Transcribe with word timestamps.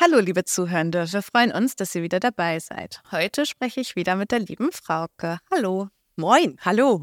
Hallo, 0.00 0.18
liebe 0.20 0.44
Zuhörende. 0.44 1.10
Wir 1.10 1.22
freuen 1.22 1.52
uns, 1.52 1.74
dass 1.74 1.94
ihr 1.94 2.02
wieder 2.02 2.20
dabei 2.20 2.58
seid. 2.58 3.00
Heute 3.10 3.46
spreche 3.46 3.80
ich 3.80 3.96
wieder 3.96 4.16
mit 4.16 4.30
der 4.30 4.40
lieben 4.40 4.72
Frauke. 4.72 5.38
Hallo. 5.50 5.88
Moin, 6.16 6.58
hallo. 6.60 7.00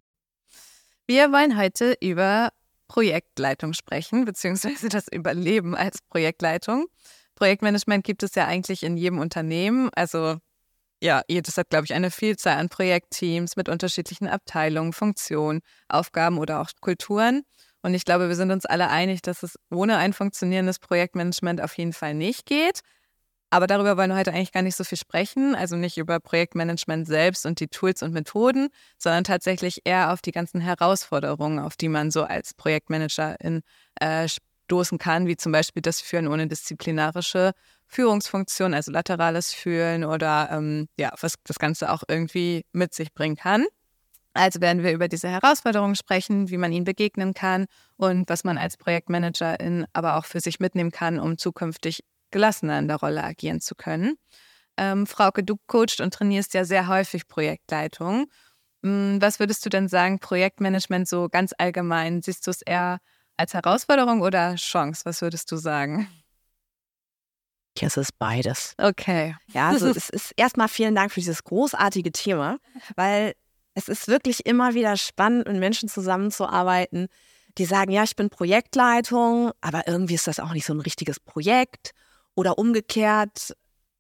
Wir 1.08 1.32
wollen 1.32 1.58
heute 1.58 1.98
über 2.02 2.52
Projektleitung 2.88 3.74
sprechen, 3.74 4.26
beziehungsweise 4.26 4.88
das 4.90 5.08
Überleben 5.12 5.76
als 5.76 6.04
Projektleitung. 6.04 6.86
Projektmanagement 7.34 8.04
gibt 8.04 8.22
es 8.22 8.36
ja 8.36 8.46
eigentlich 8.46 8.84
in 8.84 8.96
jedem 8.96 9.18
Unternehmen. 9.18 9.90
Also 9.96 10.38
ja, 11.06 11.22
jedes 11.28 11.58
hat, 11.58 11.70
glaube 11.70 11.86
ich, 11.86 11.94
eine 11.94 12.10
Vielzahl 12.10 12.58
an 12.58 12.68
Projektteams 12.68 13.56
mit 13.56 13.70
unterschiedlichen 13.70 14.28
Abteilungen, 14.28 14.92
Funktionen, 14.92 15.62
Aufgaben 15.88 16.40
oder 16.40 16.62
auch 16.62 16.70
Kulturen. 16.82 17.44
Und 17.84 17.94
ich 17.94 18.06
glaube, 18.06 18.28
wir 18.28 18.36
sind 18.36 18.52
uns 18.52 18.66
alle 18.66 18.90
einig, 18.90 19.22
dass 19.22 19.44
es 19.44 19.56
ohne 19.70 19.98
ein 19.98 20.14
funktionierendes 20.14 20.80
Projektmanagement 20.80 21.62
auf 21.62 21.78
jeden 21.78 21.94
Fall 21.94 22.16
nicht 22.16 22.48
geht. 22.48 22.80
Aber 23.52 23.68
darüber 23.68 23.96
wollen 23.98 24.10
wir 24.10 24.18
heute 24.18 24.34
eigentlich 24.34 24.52
gar 24.52 24.64
nicht 24.64 24.76
so 24.76 24.84
viel 24.84 24.98
sprechen, 24.98 25.54
also 25.54 25.76
nicht 25.76 25.98
über 25.98 26.20
Projektmanagement 26.20 27.06
selbst 27.06 27.46
und 27.46 27.60
die 27.60 27.68
Tools 27.68 28.02
und 28.02 28.12
Methoden, 28.12 28.70
sondern 28.98 29.24
tatsächlich 29.24 29.82
eher 29.86 30.12
auf 30.12 30.24
die 30.24 30.32
ganzen 30.32 30.60
Herausforderungen, 30.60 31.60
auf 31.60 31.78
die 31.78 31.88
man 31.88 32.10
so 32.10 32.24
als 32.24 32.56
Projektmanagerin 32.56 33.62
äh, 34.02 34.28
stoßen 34.66 34.98
kann, 34.98 35.28
wie 35.28 35.38
zum 35.38 35.52
Beispiel 35.52 35.84
das 35.84 36.02
Führen 36.02 36.28
ohne 36.28 36.48
disziplinarische 36.48 37.52
Führungsfunktion, 37.88 38.74
also 38.74 38.92
laterales 38.92 39.54
Fühlen 39.54 40.04
oder 40.04 40.50
ähm, 40.52 40.88
ja, 40.98 41.14
was 41.20 41.36
das 41.44 41.60
Ganze 41.60 41.92
auch 41.92 42.04
irgendwie 42.08 42.66
mit 42.74 42.94
sich 42.94 43.14
bringen 43.14 43.36
kann. 43.36 43.66
Also 44.34 44.60
werden 44.60 44.84
wir 44.84 44.92
über 44.92 45.08
diese 45.08 45.30
Herausforderungen 45.30 45.96
sprechen, 45.96 46.50
wie 46.50 46.58
man 46.58 46.74
ihnen 46.74 46.84
begegnen 46.84 47.34
kann 47.34 47.68
und 47.96 48.30
was 48.30 48.44
man 48.44 48.58
als 48.58 48.76
Projektmanagerin 48.76 49.86
aber 49.94 50.18
auch 50.18 50.26
für 50.26 50.42
sich 50.42 50.60
mitnehmen 50.60 50.92
kann, 50.92 51.20
um 51.20 51.38
zukünftig 51.38 52.04
gelassener 52.32 52.78
in 52.80 52.90
der 52.90 52.98
Rolle 52.98 53.24
agieren 53.24 53.62
zu 53.62 53.76
können. 53.76 54.16
Ähm, 54.78 55.08
Frauke, 55.08 55.44
du 55.44 55.56
coachst 55.68 56.02
und 56.02 56.14
trainierst 56.14 56.54
ja 56.54 56.66
sehr 56.66 56.90
häufig 56.90 57.30
Projektleitung. 57.30 58.26
Hm, 58.84 59.22
was 59.22 59.40
würdest 59.40 59.66
du 59.66 59.70
denn 59.70 59.88
sagen, 59.88 60.20
Projektmanagement 60.20 61.08
so 61.08 61.30
ganz 61.30 61.54
allgemein? 61.58 62.22
Siehst 62.22 62.46
du 62.46 62.52
es 62.52 62.62
eher 62.62 63.00
als 63.38 63.54
Herausforderung 63.54 64.22
oder 64.22 64.56
Chance? 64.56 65.04
Was 65.06 65.22
würdest 65.22 65.50
du 65.52 65.56
sagen? 65.56 66.10
Es 67.82 67.98
ist 67.98 68.18
beides. 68.18 68.74
Okay. 68.78 69.36
Ja, 69.54 69.70
also 69.70 69.88
es 69.96 70.10
ist 70.10 70.34
erstmal 70.38 70.68
vielen 70.68 70.96
Dank 70.96 71.12
für 71.12 71.20
dieses 71.20 71.44
großartige 71.44 72.12
Thema, 72.12 72.58
weil 72.96 73.34
es 73.74 73.90
ist 73.90 74.08
wirklich 74.08 74.46
immer 74.46 74.74
wieder 74.74 74.98
spannend, 74.98 75.48
mit 75.48 75.58
Menschen 75.58 75.90
zusammenzuarbeiten, 75.90 77.08
die 77.58 77.66
sagen, 77.66 77.92
ja, 77.92 78.04
ich 78.04 78.16
bin 78.16 78.30
Projektleitung, 78.30 79.52
aber 79.62 79.88
irgendwie 79.88 80.16
ist 80.16 80.28
das 80.28 80.40
auch 80.40 80.54
nicht 80.54 80.66
so 80.66 80.74
ein 80.74 80.82
richtiges 80.82 81.20
Projekt. 81.20 81.92
Oder 82.36 82.58
umgekehrt, 82.58 83.54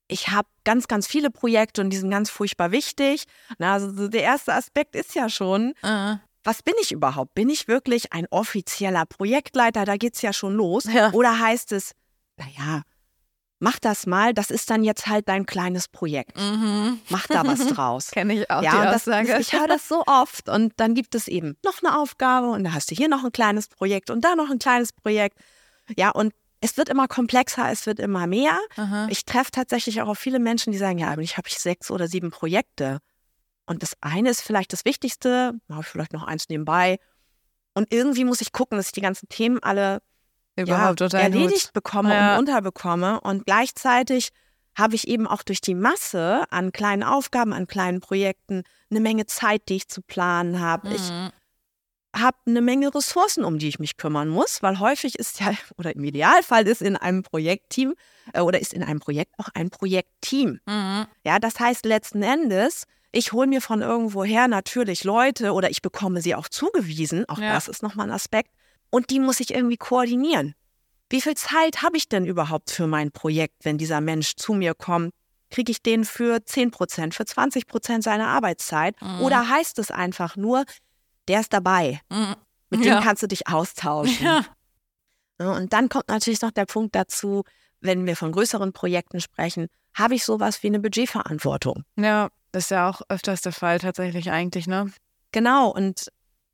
ich 0.07 0.29
habe 0.29 0.47
ganz, 0.63 0.87
ganz 0.87 1.07
viele 1.07 1.31
Projekte 1.31 1.81
und 1.81 1.89
die 1.89 1.97
sind 1.97 2.11
ganz 2.11 2.29
furchtbar 2.29 2.71
wichtig. 2.71 3.23
Na, 3.57 3.73
also 3.73 4.07
der 4.07 4.23
erste 4.23 4.53
Aspekt 4.53 4.95
ist 4.95 5.15
ja 5.15 5.29
schon, 5.29 5.73
uh. 5.83 6.17
was 6.43 6.63
bin 6.63 6.73
ich 6.81 6.91
überhaupt? 6.91 7.33
Bin 7.33 7.49
ich 7.49 7.67
wirklich 7.67 8.13
ein 8.13 8.27
offizieller 8.29 9.05
Projektleiter? 9.05 9.85
Da 9.85 9.97
geht 9.97 10.15
es 10.15 10.21
ja 10.21 10.33
schon 10.33 10.55
los. 10.55 10.83
Ja. 10.85 11.11
Oder 11.11 11.39
heißt 11.39 11.71
es, 11.71 11.93
naja, 12.37 12.83
mach 13.59 13.79
das 13.79 14.05
mal, 14.05 14.33
das 14.33 14.51
ist 14.51 14.69
dann 14.69 14.83
jetzt 14.83 15.07
halt 15.07 15.27
dein 15.27 15.45
kleines 15.45 15.87
Projekt. 15.87 16.37
Mhm. 16.37 16.99
Mach 17.09 17.27
da 17.27 17.45
was 17.45 17.65
draus. 17.67 18.11
Kenne 18.11 18.33
ich 18.33 18.49
auch 18.49 18.61
ja, 18.61 18.91
das. 18.91 19.07
Ich 19.39 19.53
höre 19.53 19.67
das 19.67 19.87
so 19.87 20.03
oft 20.05 20.49
und 20.49 20.73
dann 20.77 20.93
gibt 20.93 21.15
es 21.15 21.27
eben 21.27 21.57
noch 21.63 21.81
eine 21.83 21.97
Aufgabe 21.97 22.49
und 22.49 22.63
da 22.63 22.73
hast 22.73 22.91
du 22.91 22.95
hier 22.95 23.07
noch 23.07 23.23
ein 23.23 23.31
kleines 23.31 23.67
Projekt 23.67 24.09
und 24.09 24.23
da 24.23 24.35
noch 24.35 24.49
ein 24.49 24.59
kleines 24.59 24.91
Projekt. 24.93 25.39
Ja, 25.95 26.09
und 26.09 26.33
es 26.61 26.77
wird 26.77 26.89
immer 26.89 27.07
komplexer, 27.07 27.71
es 27.71 27.85
wird 27.85 27.99
immer 27.99 28.27
mehr. 28.27 28.59
Aha. 28.75 29.07
Ich 29.09 29.25
treffe 29.25 29.51
tatsächlich 29.51 30.01
auch 30.01 30.07
auf 30.07 30.17
viele 30.17 30.39
Menschen, 30.39 30.71
die 30.71 30.77
sagen, 30.77 30.97
ja, 30.97 31.17
ich 31.17 31.37
habe 31.37 31.49
sechs 31.49 31.91
oder 31.91 32.07
sieben 32.07 32.31
Projekte. 32.31 32.99
Und 33.67 33.83
das 33.83 33.93
eine 34.01 34.29
ist 34.29 34.41
vielleicht 34.41 34.73
das 34.73 34.85
Wichtigste, 34.85 35.53
habe 35.69 35.81
ich 35.81 35.87
vielleicht 35.87 36.13
noch 36.13 36.23
eins 36.23 36.49
nebenbei. 36.49 36.97
Und 37.73 37.91
irgendwie 37.93 38.23
muss 38.23 38.41
ich 38.41 38.51
gucken, 38.51 38.77
dass 38.77 38.87
ich 38.87 38.91
die 38.93 39.01
ganzen 39.01 39.27
Themen 39.27 39.61
alle 39.61 40.01
überhaupt 40.55 41.01
ja, 41.01 41.07
erledigt 41.07 41.73
bekomme 41.73 42.13
ja. 42.13 42.33
und 42.33 42.39
unterbekomme. 42.39 43.19
Und 43.21 43.45
gleichzeitig 43.45 44.29
habe 44.75 44.95
ich 44.95 45.07
eben 45.07 45.27
auch 45.27 45.43
durch 45.43 45.61
die 45.61 45.75
Masse 45.75 46.43
an 46.49 46.71
kleinen 46.71 47.03
Aufgaben, 47.03 47.53
an 47.53 47.67
kleinen 47.67 48.01
Projekten 48.01 48.63
eine 48.89 48.99
Menge 48.99 49.25
Zeit, 49.25 49.69
die 49.69 49.77
ich 49.77 49.87
zu 49.87 50.01
planen 50.01 50.59
habe. 50.59 50.89
Mhm. 50.89 50.95
Ich 50.95 51.11
habe 52.15 52.37
eine 52.45 52.61
Menge 52.61 52.93
Ressourcen, 52.93 53.43
um 53.43 53.59
die 53.59 53.67
ich 53.67 53.79
mich 53.79 53.97
kümmern 53.97 54.29
muss, 54.29 54.63
weil 54.63 54.79
häufig 54.79 55.17
ist 55.17 55.39
ja, 55.39 55.51
oder 55.77 55.95
im 55.95 56.03
Idealfall 56.03 56.67
ist 56.67 56.81
in 56.81 56.95
einem 56.95 57.23
Projektteam 57.23 57.95
äh, 58.33 58.41
oder 58.41 58.59
ist 58.59 58.73
in 58.73 58.83
einem 58.83 58.99
Projekt 58.99 59.33
auch 59.37 59.49
ein 59.53 59.69
Projektteam. 59.69 60.59
Mhm. 60.65 61.05
Ja, 61.23 61.39
das 61.39 61.59
heißt 61.59 61.85
letzten 61.85 62.23
Endes, 62.23 62.85
ich 63.11 63.31
hole 63.31 63.47
mir 63.47 63.61
von 63.61 63.81
irgendwoher 63.81 64.47
natürlich 64.47 65.03
Leute 65.05 65.53
oder 65.53 65.69
ich 65.69 65.81
bekomme 65.81 66.21
sie 66.21 66.35
auch 66.35 66.49
zugewiesen, 66.49 67.27
auch 67.29 67.39
ja. 67.39 67.53
das 67.53 67.69
ist 67.69 67.81
nochmal 67.81 68.07
ein 68.07 68.13
Aspekt, 68.13 68.51
und 68.89 69.09
die 69.09 69.19
muss 69.19 69.39
ich 69.39 69.53
irgendwie 69.53 69.77
koordinieren. 69.77 70.55
Wie 71.09 71.21
viel 71.21 71.35
Zeit 71.35 71.81
habe 71.81 71.97
ich 71.97 72.09
denn 72.09 72.25
überhaupt 72.25 72.71
für 72.71 72.87
mein 72.87 73.11
Projekt, 73.11 73.63
wenn 73.63 73.77
dieser 73.77 74.01
Mensch 74.01 74.35
zu 74.35 74.53
mir 74.53 74.73
kommt? 74.73 75.13
Kriege 75.51 75.71
ich 75.71 75.83
den 75.83 76.03
für 76.03 76.43
10 76.43 76.71
Prozent, 76.71 77.13
für 77.13 77.25
20 77.25 77.67
Prozent 77.67 78.03
seiner 78.03 78.27
Arbeitszeit? 78.27 78.99
Mhm. 79.01 79.21
Oder 79.21 79.47
heißt 79.47 79.77
es 79.79 79.91
einfach 79.91 80.35
nur, 80.35 80.65
der 81.27 81.41
ist 81.41 81.53
dabei. 81.53 82.01
Mhm. 82.09 82.35
Mit 82.71 82.85
ja. 82.85 82.95
dem 82.95 83.03
kannst 83.03 83.21
du 83.21 83.27
dich 83.27 83.47
austauschen. 83.47 84.25
Ja. 84.25 84.45
Und 85.37 85.73
dann 85.73 85.89
kommt 85.89 86.07
natürlich 86.07 86.41
noch 86.41 86.51
der 86.51 86.65
Punkt 86.65 86.95
dazu, 86.95 87.43
wenn 87.81 88.05
wir 88.05 88.15
von 88.15 88.31
größeren 88.31 88.73
Projekten 88.73 89.19
sprechen, 89.19 89.67
habe 89.93 90.15
ich 90.15 90.23
sowas 90.23 90.63
wie 90.63 90.67
eine 90.67 90.79
Budgetverantwortung. 90.79 91.83
Ja, 91.97 92.29
das 92.51 92.65
ist 92.65 92.71
ja 92.71 92.89
auch 92.89 93.01
öfters 93.09 93.41
der 93.41 93.51
Fall 93.51 93.79
tatsächlich 93.79 94.31
eigentlich, 94.31 94.65
ne? 94.65 94.91
Genau, 95.31 95.69
und 95.69 96.07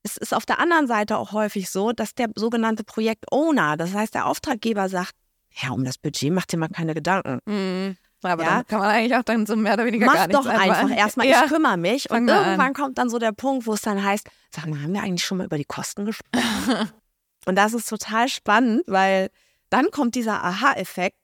es 0.04 0.18
ist 0.18 0.34
auf 0.34 0.46
der 0.46 0.60
anderen 0.60 0.88
Seite 0.88 1.18
auch 1.18 1.32
häufig 1.32 1.70
so, 1.70 1.92
dass 1.92 2.16
der 2.16 2.30
sogenannte 2.36 2.84
Projekt-Owner, 2.84 3.78
das 3.78 3.94
heißt 3.94 4.16
der 4.16 4.26
Auftraggeber 4.26 4.90
sagt, 4.90 5.14
ja, 5.62 5.70
um 5.72 5.84
das 5.84 5.98
Budget 5.98 6.32
macht 6.32 6.52
dir 6.52 6.58
mal 6.58 6.70
keine 6.70 6.94
Gedanken. 6.94 7.40
Mhm. 7.46 7.98
Aber 8.24 8.44
ja. 8.44 8.50
dann 8.50 8.68
kann 8.68 8.80
man 8.80 8.90
eigentlich 8.90 9.16
auch 9.16 9.24
dann 9.24 9.46
so 9.46 9.56
mehr 9.56 9.74
oder 9.74 9.86
weniger 9.86 10.06
Mach 10.06 10.14
gar 10.14 10.28
nichts 10.28 10.44
doch 10.44 10.52
einfach 10.52 10.96
erstmal, 10.96 11.28
ja. 11.30 11.44
ich 11.44 11.52
kümmere 11.52 11.78
mich. 11.78 12.04
Fang 12.04 12.24
und 12.24 12.30
irgendwann 12.30 12.68
an. 12.68 12.74
kommt 12.74 12.98
dann 12.98 13.10
so 13.10 13.18
der 13.18 13.32
Punkt, 13.32 13.66
wo 13.66 13.74
es 13.74 13.82
dann 13.82 14.04
heißt, 14.04 14.30
sag 14.52 14.68
mal, 14.68 14.82
haben 14.82 14.94
wir 14.94 15.02
eigentlich 15.02 15.26
schon 15.26 15.40
mal 15.40 15.46
über 15.46 15.58
die 15.58 15.66
Kosten 15.66 16.06
gesprochen? 16.06 16.92
und 17.46 17.56
das 17.56 17.74
ist 17.74 17.90
total 17.90 18.30
spannend, 18.30 18.84
weil 18.88 19.30
dann 19.70 19.90
kommt 19.92 20.16
dieser 20.16 20.44
Aha-Effekt. 20.44 21.18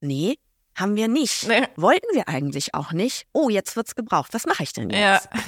Nee, 0.00 0.36
haben 0.74 0.96
wir 0.96 1.08
nicht. 1.08 1.48
Nee. 1.48 1.66
Wollten 1.76 2.06
wir 2.12 2.28
eigentlich 2.28 2.74
auch 2.74 2.92
nicht. 2.92 3.26
Oh, 3.32 3.48
jetzt 3.48 3.76
wird's 3.76 3.94
gebraucht. 3.94 4.34
Was 4.34 4.44
mache 4.44 4.62
ich 4.62 4.72
denn 4.72 4.90
jetzt? 4.90 5.28
Ja. 5.32 5.40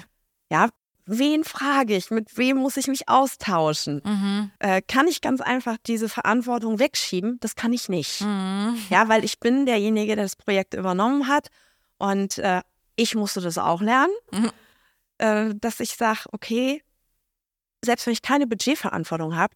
ja, 0.50 0.68
wen 1.06 1.44
frage 1.44 1.96
ich, 1.96 2.10
mit 2.10 2.36
wem 2.36 2.58
muss 2.58 2.76
ich 2.76 2.88
mich 2.88 3.08
austauschen? 3.08 4.02
Mhm. 4.04 4.50
Äh, 4.58 4.82
kann 4.82 5.06
ich 5.06 5.20
ganz 5.20 5.40
einfach 5.40 5.76
diese 5.86 6.08
Verantwortung 6.08 6.78
wegschieben? 6.78 7.38
Das 7.40 7.54
kann 7.54 7.72
ich 7.72 7.88
nicht. 7.88 8.20
Mhm. 8.20 8.76
Ja, 8.90 9.08
weil 9.08 9.24
ich 9.24 9.40
bin 9.40 9.66
derjenige, 9.66 10.16
der 10.16 10.24
das 10.24 10.36
Projekt 10.36 10.74
übernommen 10.74 11.28
hat 11.28 11.48
und 11.98 12.38
äh, 12.38 12.60
ich 12.96 13.14
musste 13.14 13.40
das 13.40 13.58
auch 13.58 13.80
lernen, 13.80 14.12
mhm. 14.32 14.50
äh, 15.18 15.54
dass 15.54 15.80
ich 15.80 15.96
sage, 15.96 16.20
okay, 16.32 16.82
selbst 17.84 18.06
wenn 18.06 18.12
ich 18.12 18.22
keine 18.22 18.46
Budgetverantwortung 18.46 19.36
habe, 19.36 19.54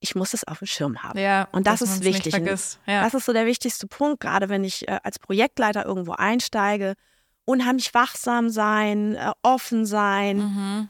ich 0.00 0.14
muss 0.14 0.32
es 0.32 0.44
auf 0.44 0.60
dem 0.60 0.66
Schirm 0.66 1.02
haben. 1.02 1.18
Ja, 1.18 1.46
und 1.52 1.66
das 1.66 1.82
ist 1.82 2.02
wichtig. 2.02 2.32
Ja. 2.34 3.02
Das 3.02 3.12
ist 3.12 3.26
so 3.26 3.34
der 3.34 3.44
wichtigste 3.44 3.86
Punkt, 3.86 4.20
gerade 4.20 4.48
wenn 4.48 4.64
ich 4.64 4.88
äh, 4.88 4.98
als 5.02 5.18
Projektleiter 5.18 5.84
irgendwo 5.84 6.12
einsteige 6.12 6.94
unheimlich 7.50 7.92
wachsam 7.94 8.48
sein, 8.48 9.16
äh, 9.16 9.32
offen 9.42 9.84
sein, 9.84 10.38
mhm. 10.38 10.88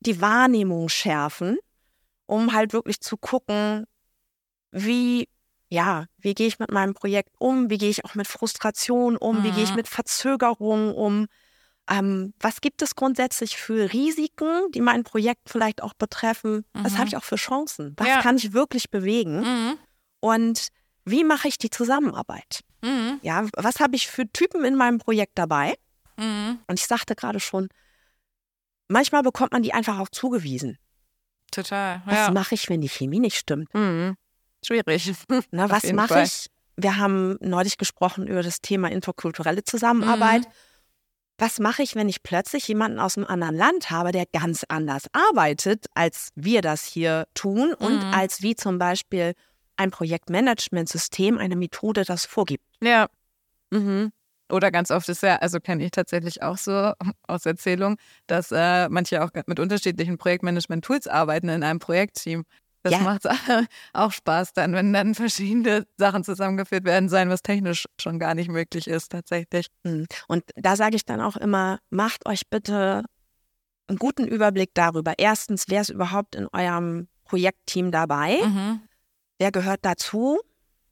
die 0.00 0.20
Wahrnehmung 0.20 0.88
schärfen, 0.88 1.56
um 2.26 2.52
halt 2.52 2.72
wirklich 2.72 3.00
zu 3.00 3.16
gucken, 3.16 3.84
wie, 4.72 5.28
ja, 5.68 6.06
wie 6.18 6.34
gehe 6.34 6.48
ich 6.48 6.58
mit 6.58 6.72
meinem 6.72 6.94
Projekt 6.94 7.34
um, 7.38 7.70
wie 7.70 7.78
gehe 7.78 7.90
ich 7.90 8.04
auch 8.04 8.16
mit 8.16 8.26
Frustration 8.26 9.16
um, 9.16 9.38
mhm. 9.38 9.44
wie 9.44 9.50
gehe 9.52 9.64
ich 9.64 9.70
mhm. 9.70 9.76
mit 9.76 9.88
Verzögerungen 9.88 10.92
um. 10.92 11.26
Ähm, 11.88 12.34
was 12.40 12.60
gibt 12.60 12.82
es 12.82 12.94
grundsätzlich 12.96 13.56
für 13.56 13.92
Risiken, 13.92 14.70
die 14.72 14.80
mein 14.80 15.04
Projekt 15.04 15.48
vielleicht 15.48 15.82
auch 15.82 15.94
betreffen? 15.94 16.64
Mhm. 16.74 16.84
Was 16.84 16.98
habe 16.98 17.08
ich 17.08 17.16
auch 17.16 17.24
für 17.24 17.36
Chancen? 17.36 17.94
Was 17.96 18.08
ja. 18.08 18.20
kann 18.20 18.36
ich 18.36 18.52
wirklich 18.52 18.90
bewegen? 18.90 19.40
Mhm. 19.40 19.78
Und 20.20 20.68
wie 21.04 21.24
mache 21.24 21.48
ich 21.48 21.58
die 21.58 21.70
Zusammenarbeit? 21.70 22.60
Mhm. 22.82 23.18
Ja, 23.22 23.46
was 23.54 23.80
habe 23.80 23.96
ich 23.96 24.08
für 24.08 24.30
Typen 24.32 24.64
in 24.64 24.74
meinem 24.74 24.98
Projekt 24.98 25.38
dabei? 25.38 25.76
Mhm. 26.20 26.58
Und 26.66 26.78
ich 26.78 26.86
sagte 26.86 27.14
gerade 27.14 27.40
schon, 27.40 27.68
manchmal 28.88 29.22
bekommt 29.22 29.52
man 29.52 29.62
die 29.62 29.72
einfach 29.72 29.98
auch 29.98 30.08
zugewiesen. 30.08 30.78
Total. 31.50 32.02
Was 32.04 32.14
ja. 32.14 32.30
mache 32.30 32.54
ich, 32.54 32.68
wenn 32.68 32.80
die 32.80 32.88
Chemie 32.88 33.18
nicht 33.20 33.36
stimmt? 33.36 33.72
Mhm. 33.74 34.16
Schwierig. 34.64 35.12
Na, 35.50 35.70
was 35.70 35.90
mache 35.92 36.22
ich? 36.22 36.46
Wir 36.76 36.96
haben 36.96 37.36
neulich 37.40 37.76
gesprochen 37.78 38.26
über 38.26 38.42
das 38.42 38.60
Thema 38.60 38.90
interkulturelle 38.90 39.64
Zusammenarbeit. 39.64 40.42
Mhm. 40.42 40.52
was 41.38 41.58
mache 41.58 41.82
ich, 41.82 41.94
wenn 41.94 42.08
ich 42.10 42.22
plötzlich 42.22 42.68
jemanden 42.68 42.98
aus 42.98 43.16
einem 43.16 43.26
anderen 43.26 43.56
Land 43.56 43.90
habe, 43.90 44.12
der 44.12 44.26
ganz 44.26 44.64
anders 44.68 45.04
arbeitet, 45.12 45.86
als 45.94 46.28
wir 46.34 46.60
das 46.60 46.84
hier 46.84 47.26
tun 47.32 47.72
und 47.72 48.04
Mhm. 48.04 48.12
als 48.14 48.42
wie 48.42 48.54
zum 48.54 48.78
Beispiel 48.78 49.32
ein 49.76 49.90
Projektmanagementsystem, 49.90 51.38
eine 51.38 51.56
Methode 51.56 52.04
das 52.04 52.26
vorgibt. 52.26 52.64
Ja. 52.82 53.08
Mhm. 53.70 54.12
Oder 54.50 54.70
ganz 54.70 54.90
oft 54.90 55.08
ist 55.08 55.22
ja, 55.22 55.36
also 55.36 55.60
kenne 55.60 55.84
ich 55.84 55.90
tatsächlich 55.90 56.42
auch 56.42 56.56
so 56.58 56.92
aus 57.26 57.46
Erzählung, 57.46 57.96
dass 58.26 58.52
äh, 58.52 58.88
manche 58.88 59.22
auch 59.24 59.30
mit 59.46 59.60
unterschiedlichen 59.60 60.18
Projektmanagement-Tools 60.18 61.06
arbeiten 61.06 61.48
in 61.48 61.62
einem 61.62 61.78
Projektteam. 61.78 62.44
Das 62.82 62.92
Ja. 62.92 63.00
macht 63.00 63.22
auch 63.92 64.12
Spaß 64.12 64.54
dann, 64.54 64.72
wenn 64.72 64.92
dann 64.92 65.14
verschiedene 65.14 65.86
Sachen 65.98 66.24
zusammengeführt 66.24 66.84
werden 66.84 67.08
sollen, 67.08 67.28
was 67.28 67.42
technisch 67.42 67.86
schon 68.00 68.18
gar 68.18 68.34
nicht 68.34 68.48
möglich 68.48 68.86
ist 68.88 69.12
tatsächlich. 69.12 69.66
Hm. 69.84 70.06
Und 70.28 70.44
da 70.56 70.76
sage 70.76 70.96
ich 70.96 71.04
dann 71.04 71.20
auch 71.20 71.36
immer, 71.36 71.78
macht 71.90 72.26
euch 72.26 72.48
bitte 72.48 73.04
einen 73.88 73.98
guten 73.98 74.26
Überblick 74.26 74.70
darüber. 74.74 75.14
Erstens, 75.18 75.64
wer 75.68 75.82
ist 75.82 75.90
überhaupt 75.90 76.34
in 76.34 76.46
eurem 76.52 77.08
Projektteam 77.24 77.90
dabei? 77.90 78.38
Mhm. 78.42 78.80
Wer 79.38 79.52
gehört 79.52 79.80
dazu? 79.82 80.38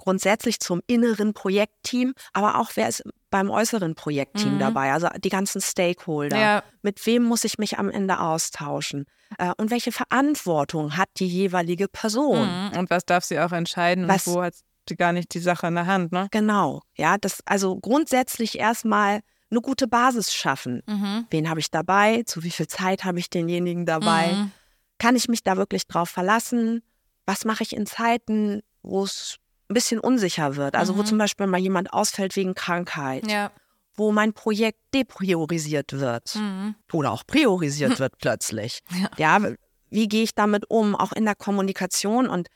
Grundsätzlich 0.08 0.58
zum 0.58 0.80
inneren 0.86 1.34
Projektteam, 1.34 2.14
aber 2.32 2.58
auch 2.58 2.70
wer 2.76 2.88
ist 2.88 3.02
beim 3.28 3.50
äußeren 3.50 3.94
Projektteam 3.94 4.54
Mhm. 4.54 4.58
dabei? 4.58 4.90
Also 4.90 5.08
die 5.22 5.28
ganzen 5.28 5.60
Stakeholder. 5.60 6.38
Ja. 6.40 6.62
Mit 6.80 7.04
wem 7.04 7.24
muss 7.24 7.44
ich 7.44 7.58
mich 7.58 7.78
am 7.78 7.90
Ende 7.90 8.18
austauschen? 8.18 9.04
Äh, 9.36 9.52
und 9.58 9.70
welche 9.70 9.92
Verantwortung 9.92 10.96
hat 10.96 11.10
die 11.18 11.26
jeweilige 11.28 11.88
Person? 11.88 12.48
Mhm. 12.70 12.78
Und 12.78 12.88
was 12.88 13.04
darf 13.04 13.22
sie 13.22 13.38
auch 13.38 13.52
entscheiden 13.52 14.08
Was- 14.08 14.26
und 14.26 14.34
wo 14.34 14.42
hat 14.42 14.54
sie 14.88 14.96
gar 14.96 15.12
nicht 15.12 15.34
die 15.34 15.40
Sache 15.40 15.66
in 15.66 15.74
der 15.74 15.84
Hand, 15.84 16.10
ne? 16.10 16.28
Genau, 16.30 16.80
ja, 16.96 17.18
das 17.18 17.42
also 17.44 17.76
grundsätzlich 17.76 18.58
erstmal 18.58 19.20
eine 19.50 19.60
gute 19.60 19.88
Basis 19.88 20.32
schaffen. 20.32 20.82
Mhm. 20.86 21.26
Wen 21.28 21.50
habe 21.50 21.60
ich 21.60 21.70
dabei? 21.70 22.22
Zu 22.24 22.44
wie 22.44 22.50
viel 22.50 22.66
Zeit 22.66 23.04
habe 23.04 23.18
ich 23.18 23.28
denjenigen 23.28 23.84
dabei? 23.84 24.28
Mhm. 24.32 24.52
Kann 24.98 25.16
ich 25.16 25.28
mich 25.28 25.42
da 25.42 25.58
wirklich 25.58 25.86
drauf 25.86 26.08
verlassen? 26.08 26.82
Was 27.26 27.44
mache 27.44 27.62
ich 27.62 27.76
in 27.76 27.84
Zeiten, 27.84 28.62
wo 28.82 29.04
es 29.04 29.36
ein 29.68 29.74
bisschen 29.74 30.00
unsicher 30.00 30.56
wird? 30.56 30.74
Also 30.76 30.96
wo 30.96 31.02
Mhm. 31.02 31.06
zum 31.06 31.18
Beispiel 31.18 31.46
mal 31.46 31.58
jemand 31.58 31.92
ausfällt 31.92 32.36
wegen 32.36 32.54
Krankheit, 32.54 33.30
Ja. 33.30 33.50
wo 33.94 34.12
mein 34.12 34.32
Projekt 34.32 34.78
depriorisiert 34.94 35.92
wird 35.92 36.34
Mhm. 36.36 36.74
oder 36.92 37.12
auch 37.12 37.24
priorisiert 37.26 37.98
wird 38.00 38.18
plötzlich. 38.18 38.80
Ja. 39.18 39.38
Ja, 39.40 39.48
wie 39.90 40.08
gehe 40.08 40.22
ich 40.22 40.34
damit 40.34 40.70
um? 40.70 40.94
Auch 40.94 41.12
in 41.12 41.24
der 41.24 41.34
Kommunikation 41.34 42.28
und 42.28 42.48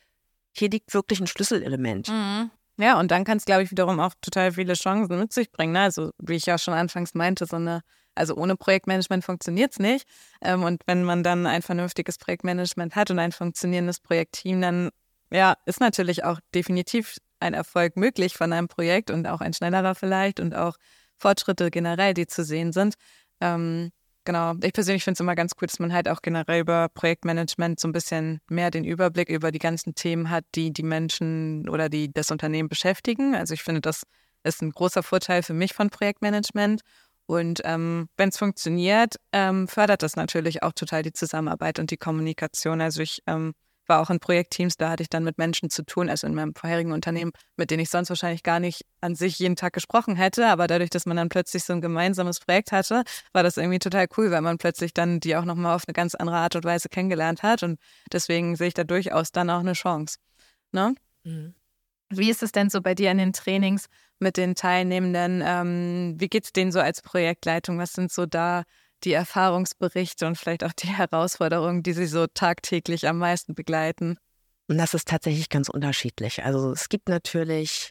hier 0.55 0.69
liegt 0.71 0.93
wirklich 0.95 1.21
ein 1.21 1.27
Schlüsselelement. 1.27 2.09
Mhm. 2.09 2.51
Ja, 2.79 2.99
und 2.99 3.11
dann 3.11 3.25
kann 3.25 3.37
es, 3.37 3.45
glaube 3.45 3.63
ich, 3.63 3.71
wiederum 3.71 4.01
auch 4.01 4.13
total 4.21 4.53
viele 4.53 4.75
Chancen 4.75 5.19
mit 5.19 5.33
sich 5.33 5.51
bringen. 5.53 5.73
Ne? 5.73 5.81
Also, 5.81 6.11
wie 6.19 6.35
ich 6.35 6.47
ja 6.47 6.57
schon 6.59 6.75
anfangs 6.75 7.15
meinte, 7.15 7.47
so 7.47 7.57
eine, 7.57 7.83
also 8.15 8.35
ohne 8.35 8.57
Projektmanagement 8.57 9.25
funktioniert 9.25 9.73
es 9.73 9.79
nicht. 9.79 10.07
Ähm, 10.41 10.63
und 10.63 10.83
wenn 10.87 11.05
man 11.05 11.23
dann 11.23 11.47
ein 11.47 11.63
vernünftiges 11.63 12.19
Projektmanagement 12.19 12.97
hat 12.97 13.11
und 13.11 13.19
ein 13.19 13.33
funktionierendes 13.33 14.01
Projektteam, 14.01 14.61
dann 14.63 14.91
ja, 15.33 15.57
ist 15.67 15.81
natürlich 15.81 16.25
auch 16.25 16.39
definitiv 16.55 17.17
ein 17.41 17.55
Erfolg 17.55 17.97
möglich 17.97 18.35
von 18.35 18.53
einem 18.53 18.69
Projekt 18.69 19.11
und 19.11 19.27
auch 19.27 19.41
ein 19.41 19.53
schnellerer 19.53 19.95
vielleicht 19.95 20.41
und 20.41 20.55
auch 20.55 20.77
Fortschritte 21.19 21.71
generell, 21.71 22.15
die 22.15 22.27
zu 22.27 22.45
sehen 22.45 22.73
sind. 22.73 22.95
Ähm, 23.41 23.91
Genau. 24.25 24.55
Ich 24.63 24.73
persönlich 24.73 25.03
finde 25.03 25.15
es 25.15 25.21
immer 25.21 25.35
ganz 25.35 25.53
cool, 25.61 25.67
dass 25.67 25.81
man 25.81 25.93
halt 25.93 26.09
auch 26.09 26.23
generell 26.23 26.61
über 26.61 26.89
Projektmanagement 26.89 27.81
so 27.81 27.89
ein 27.89 27.93
bisschen 27.93 28.41
mehr 28.49 28.71
den 28.71 28.85
Überblick 28.85 29.29
über 29.29 29.51
die 29.51 29.59
ganzen 29.59 29.97
Themen 29.97 30.31
hat, 30.31 30.45
die 30.55 30.73
die 30.73 30.85
Menschen 30.85 31.69
oder 31.69 31.89
die 31.89 32.13
das 32.13 32.31
Unternehmen 32.31 32.69
beschäftigen. 32.69 33.35
Also 33.35 33.55
ich 33.55 33.63
finde, 33.63 33.81
das 33.81 34.05
ist 34.45 34.63
ein 34.63 34.71
großer 34.71 35.03
Vorteil 35.03 35.43
für 35.43 35.55
mich 35.55 35.75
von 35.75 35.91
Projektmanagement. 35.91 36.83
Und 37.27 37.63
ähm, 37.65 38.09
wenn 38.17 38.29
es 38.29 38.39
funktioniert, 38.39 39.17
ähm, 39.33 39.67
fördert 39.67 40.03
das 40.03 40.15
natürlich 40.15 40.63
auch 40.63 40.73
total 40.73 41.03
die 41.03 41.13
Zusammenarbeit 41.13 41.81
und 41.81 41.91
die 41.91 41.97
Kommunikation. 41.97 42.81
Also 42.81 43.03
ich 43.03 43.23
ähm, 43.27 43.55
war 43.87 44.01
auch 44.01 44.11
in 44.11 44.21
Projektteams, 44.21 44.77
da 44.77 44.91
hatte 44.91 45.03
ich 45.03 45.09
dann 45.09 45.25
mit 45.25 45.39
Menschen 45.39 45.71
zu 45.71 45.85
tun, 45.85 46.09
also 46.09 46.27
in 46.27 46.35
meinem 46.35 46.55
vorherigen 46.55 46.93
Unternehmen, 46.93 47.33
mit 47.57 47.71
denen 47.71 47.83
ich 47.83 47.91
sonst 47.91 48.09
wahrscheinlich 48.09 48.43
gar 48.43 48.61
nicht 48.61 48.85
an 49.01 49.15
sich 49.15 49.39
jeden 49.39 49.57
Tag 49.57 49.73
gesprochen 49.73 50.17
hätte. 50.17 50.47
Aber 50.47 50.67
dadurch, 50.67 50.91
dass 50.91 51.07
man 51.07 51.17
dann 51.17 51.29
plötzlich 51.29 51.65
so 51.65 51.73
ein 51.73 51.81
gemeinsames 51.81 52.41
Projekt 52.41 52.73
hatte, 52.73 53.03
war 53.33 53.43
das 53.43 53.57
irgendwie 53.57 53.79
total 53.79 54.07
cool, 54.17 54.31
weil 54.31 54.43
man 54.43 54.59
plötzlich 54.59 54.95
dann 54.95 55.21
die 55.21 55.37
auch 55.37 55.45
nochmal 55.45 55.75
auf 55.75 55.85
eine 55.87 55.95
ganz 55.95 56.15
andere 56.15 56.37
Art 56.37 56.57
und 56.57 56.65
Weise 56.65 56.89
kennengelernt 56.89 57.43
hat. 57.43 57.63
Und 57.63 57.79
deswegen 58.13 58.57
sehe 58.57 58.69
ich 58.69 58.75
da 58.75 58.85
durchaus 58.85 59.33
dann 59.33 59.51
auch 59.51 59.61
eine 59.61 59.75
Chance. 59.75 60.19
Ne? 60.73 60.95
Mhm. 61.25 61.55
Wie 62.11 62.31
ist 62.31 62.43
es 62.43 62.53
denn 62.53 62.69
so 62.69 62.83
bei 62.83 62.95
dir 62.95 63.11
in 63.11 63.19
den 63.19 63.33
Trainings 63.33 63.87
mit 64.19 64.37
den 64.37 64.55
Teilnehmenden? 64.55 65.43
Ähm, 65.45 66.15
wie 66.19 66.29
geht 66.29 66.45
es 66.45 66.53
denen 66.53 66.71
so 66.71 66.81
als 66.81 67.01
Projektleitung? 67.01 67.79
Was 67.79 67.93
sind 67.93 68.13
so 68.13 68.27
da 68.27 68.65
die 69.05 69.13
Erfahrungsberichte 69.13 70.27
und 70.27 70.37
vielleicht 70.39 70.65
auch 70.65 70.73
die 70.73 70.89
Herausforderungen, 70.89 71.83
die 71.83 71.93
sie 71.93 72.07
so 72.07 72.27
tagtäglich 72.27 73.09
am 73.09 73.19
meisten 73.19 73.55
begleiten? 73.55 74.19
Und 74.69 74.79
das 74.79 74.95
ist 74.95 75.09
tatsächlich 75.09 75.49
ganz 75.49 75.69
unterschiedlich. 75.69 76.45
Also 76.45 76.73
es 76.73 76.89
gibt 76.89 77.09
natürlich 77.09 77.91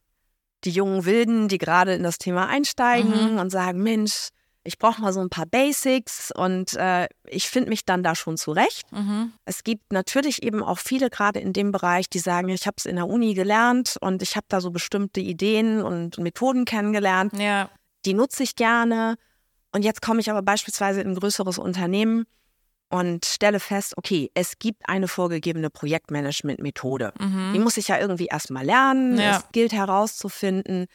die 0.64 0.72
jungen 0.72 1.06
Wilden, 1.06 1.48
die 1.48 1.58
gerade 1.58 1.94
in 1.94 2.04
das 2.04 2.18
Thema 2.18 2.48
einsteigen 2.48 3.34
Mhm. 3.34 3.40
und 3.40 3.50
sagen, 3.50 3.82
Mensch, 3.82 4.30
ich 4.64 4.78
brauche 4.78 5.02
mal 5.02 5.12
so 5.12 5.20
ein 5.20 5.30
paar 5.32 5.48
Basics 5.48 6.32
und 6.32 6.74
äh, 6.76 7.08
ich 7.28 7.50
finde 7.50 7.70
mich 7.70 7.84
dann 7.84 8.04
da 8.04 8.14
schon 8.14 8.38
zurecht. 8.38 8.84
Mhm. 8.92 9.34
Es 9.44 9.64
gibt 9.64 9.92
natürlich 9.92 10.44
eben 10.44 10.62
auch 10.64 10.78
viele 10.78 11.10
gerade 11.10 11.40
in 11.40 11.52
dem 11.52 11.72
Bereich, 11.72 12.08
die 12.10 12.20
sagen, 12.20 12.50
ich 12.50 12.68
habe 12.68 12.76
es 12.78 12.86
in 12.86 12.96
der 12.96 13.08
Uni 13.08 13.34
gelernt 13.34 13.98
und 14.02 14.22
ich 14.22 14.36
habe 14.36 14.46
da 14.50 14.62
so 14.62 14.70
bestimmte 14.70 15.20
Ideen 15.20 15.82
und 15.82 16.20
Methoden 16.20 16.66
kennengelernt, 16.66 17.34
Ja. 17.40 17.72
die 18.06 18.14
nutze 18.14 18.44
ich 18.44 18.56
gerne. 18.56 19.16
Und 19.72 19.84
jetzt 19.84 20.02
komme 20.02 20.20
ich 20.20 20.30
aber 20.30 20.42
beispielsweise 20.42 21.02
in 21.02 21.10
ein 21.10 21.16
größeres 21.16 21.58
Unternehmen 21.58 22.26
und 22.90 23.26
stelle 23.26 23.60
fest, 23.62 23.94
okay, 23.98 24.30
es 24.34 24.60
gibt 24.60 24.88
eine 24.90 25.08
vorgegebene 25.08 25.70
Projektmanagement-Methode. 25.70 27.14
Die 27.20 27.24
Mhm. 27.24 27.64
muss 27.64 27.78
ich 27.78 27.88
ja 27.88 27.98
irgendwie 28.00 28.26
erstmal 28.28 28.66
lernen. 28.66 29.18
Ja. 29.18 29.38
Es 29.38 29.44
gilt 29.52 29.72
herauszufinden, 29.74 30.88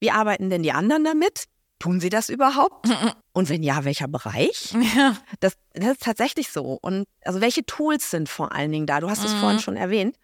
wie 0.00 0.10
arbeiten 0.10 0.50
denn 0.50 0.62
die 0.62 0.72
anderen 0.72 1.04
damit? 1.04 1.44
Tun 1.78 2.00
sie 2.00 2.08
das 2.08 2.28
überhaupt? 2.30 2.86
Und 3.32 3.48
wenn 3.48 3.62
ja, 3.62 3.84
welcher 3.84 4.08
Bereich? 4.08 4.74
Ja. 4.96 5.16
Das, 5.40 5.54
das 5.74 5.92
ist 5.92 6.02
tatsächlich 6.02 6.50
so. 6.50 6.78
Und 6.80 7.04
also 7.24 7.40
welche 7.40 7.64
Tools 7.66 8.10
sind 8.10 8.28
vor 8.28 8.52
allen 8.52 8.72
Dingen 8.72 8.86
da? 8.86 9.00
Du 9.00 9.10
hast 9.10 9.24
es 9.24 9.34
Mhm. 9.34 9.38
vorhin 9.40 9.58
schon 9.60 9.76
erwähnt. 9.76 10.16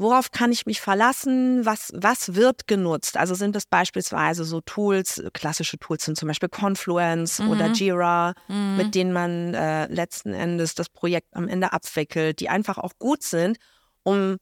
Worauf 0.00 0.30
kann 0.30 0.50
ich 0.50 0.64
mich 0.64 0.80
verlassen? 0.80 1.66
Was, 1.66 1.92
was 1.94 2.34
wird 2.34 2.66
genutzt? 2.66 3.18
Also 3.18 3.34
sind 3.34 3.54
es 3.54 3.66
beispielsweise 3.66 4.44
so 4.44 4.62
Tools, 4.62 5.22
klassische 5.34 5.78
Tools 5.78 6.06
sind 6.06 6.16
zum 6.16 6.26
Beispiel 6.28 6.48
Confluence 6.48 7.40
oder 7.40 7.68
Mhm. 7.68 7.74
Jira, 7.74 8.32
Mhm. 8.48 8.76
mit 8.78 8.94
denen 8.94 9.12
man 9.12 9.52
äh, 9.52 9.86
letzten 9.92 10.32
Endes 10.32 10.74
das 10.74 10.88
Projekt 10.88 11.28
am 11.36 11.48
Ende 11.48 11.74
abwickelt, 11.74 12.40
die 12.40 12.48
einfach 12.48 12.78
auch 12.78 12.92
gut 12.98 13.22
sind, 13.22 13.58
um 14.02 14.38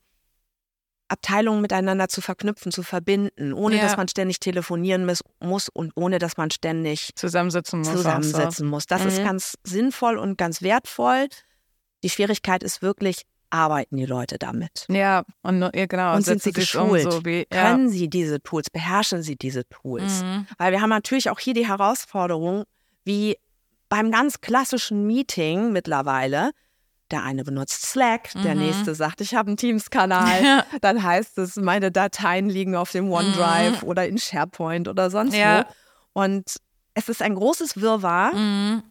Abteilungen 1.08 1.60
miteinander 1.62 2.08
zu 2.08 2.20
verknüpfen, 2.20 2.70
zu 2.70 2.82
verbinden, 2.84 3.52
ohne 3.52 3.76
Ja. 3.76 3.82
dass 3.82 3.96
man 3.96 4.06
ständig 4.08 4.38
telefonieren 4.40 5.06
muss, 5.40 5.68
und 5.70 5.92
ohne 5.96 6.18
dass 6.20 6.36
man 6.36 6.50
ständig 6.52 7.10
Zusammensitzen 7.16 7.80
muss. 7.80 7.90
zusammensetzen 7.90 8.68
muss. 8.68 8.86
Das 8.86 9.04
ist 9.06 9.20
Mhm. 9.20 9.24
ganz 9.24 9.54
sinnvoll 9.64 10.18
und 10.18 10.36
ganz 10.38 10.62
wertvoll. 10.62 11.26
Die 12.04 12.10
Schwierigkeit 12.10 12.62
ist 12.62 12.82
wirklich, 12.82 13.22
arbeiten 13.50 13.96
die 13.96 14.06
Leute 14.06 14.38
damit? 14.38 14.86
Ja, 14.88 15.24
und 15.42 15.60
ja, 15.74 15.86
genau. 15.86 16.14
Und 16.14 16.22
sind 16.24 16.42
sie 16.42 16.50
sie's 16.50 16.74
um, 16.74 16.90
geschult? 16.90 17.12
so 17.12 17.24
wie, 17.24 17.46
ja. 17.52 17.70
Können 17.70 17.88
sie 17.88 18.08
diese 18.08 18.42
Tools, 18.42 18.70
beherrschen 18.70 19.22
sie 19.22 19.36
diese 19.36 19.66
Tools? 19.68 20.22
Mhm. 20.22 20.46
Weil 20.58 20.72
wir 20.72 20.80
haben 20.80 20.90
natürlich 20.90 21.30
auch 21.30 21.38
hier 21.38 21.54
die 21.54 21.66
Herausforderung, 21.66 22.64
wie 23.04 23.36
beim 23.88 24.10
ganz 24.10 24.40
klassischen 24.40 25.06
Meeting 25.06 25.72
mittlerweile, 25.72 26.50
der 27.10 27.22
eine 27.24 27.42
benutzt 27.42 27.86
Slack, 27.86 28.30
der 28.44 28.54
Mhm. 28.54 28.60
nächste 28.60 28.94
sagt, 28.94 29.22
ich 29.22 29.34
habe 29.34 29.48
einen 29.48 29.56
Teams-Kanal. 29.56 30.42
Ja. 30.44 30.64
Dann 30.82 31.02
heißt 31.02 31.38
es, 31.38 31.56
meine 31.56 31.90
Dateien 31.90 32.50
liegen 32.50 32.76
auf 32.76 32.92
dem 32.92 33.10
OneDrive 33.10 33.82
oder 33.82 34.06
in 34.06 34.18
SharePoint 34.18 34.88
oder 34.88 35.10
sonst 35.10 35.34
Ja. 35.34 35.66
wo. 36.14 36.22
Und 36.24 36.56
es 36.94 37.08
ist 37.08 37.22
ein 37.22 37.34
großes 37.34 37.80
Wirrwarr. 37.80 38.34
Mhm. 38.34 38.82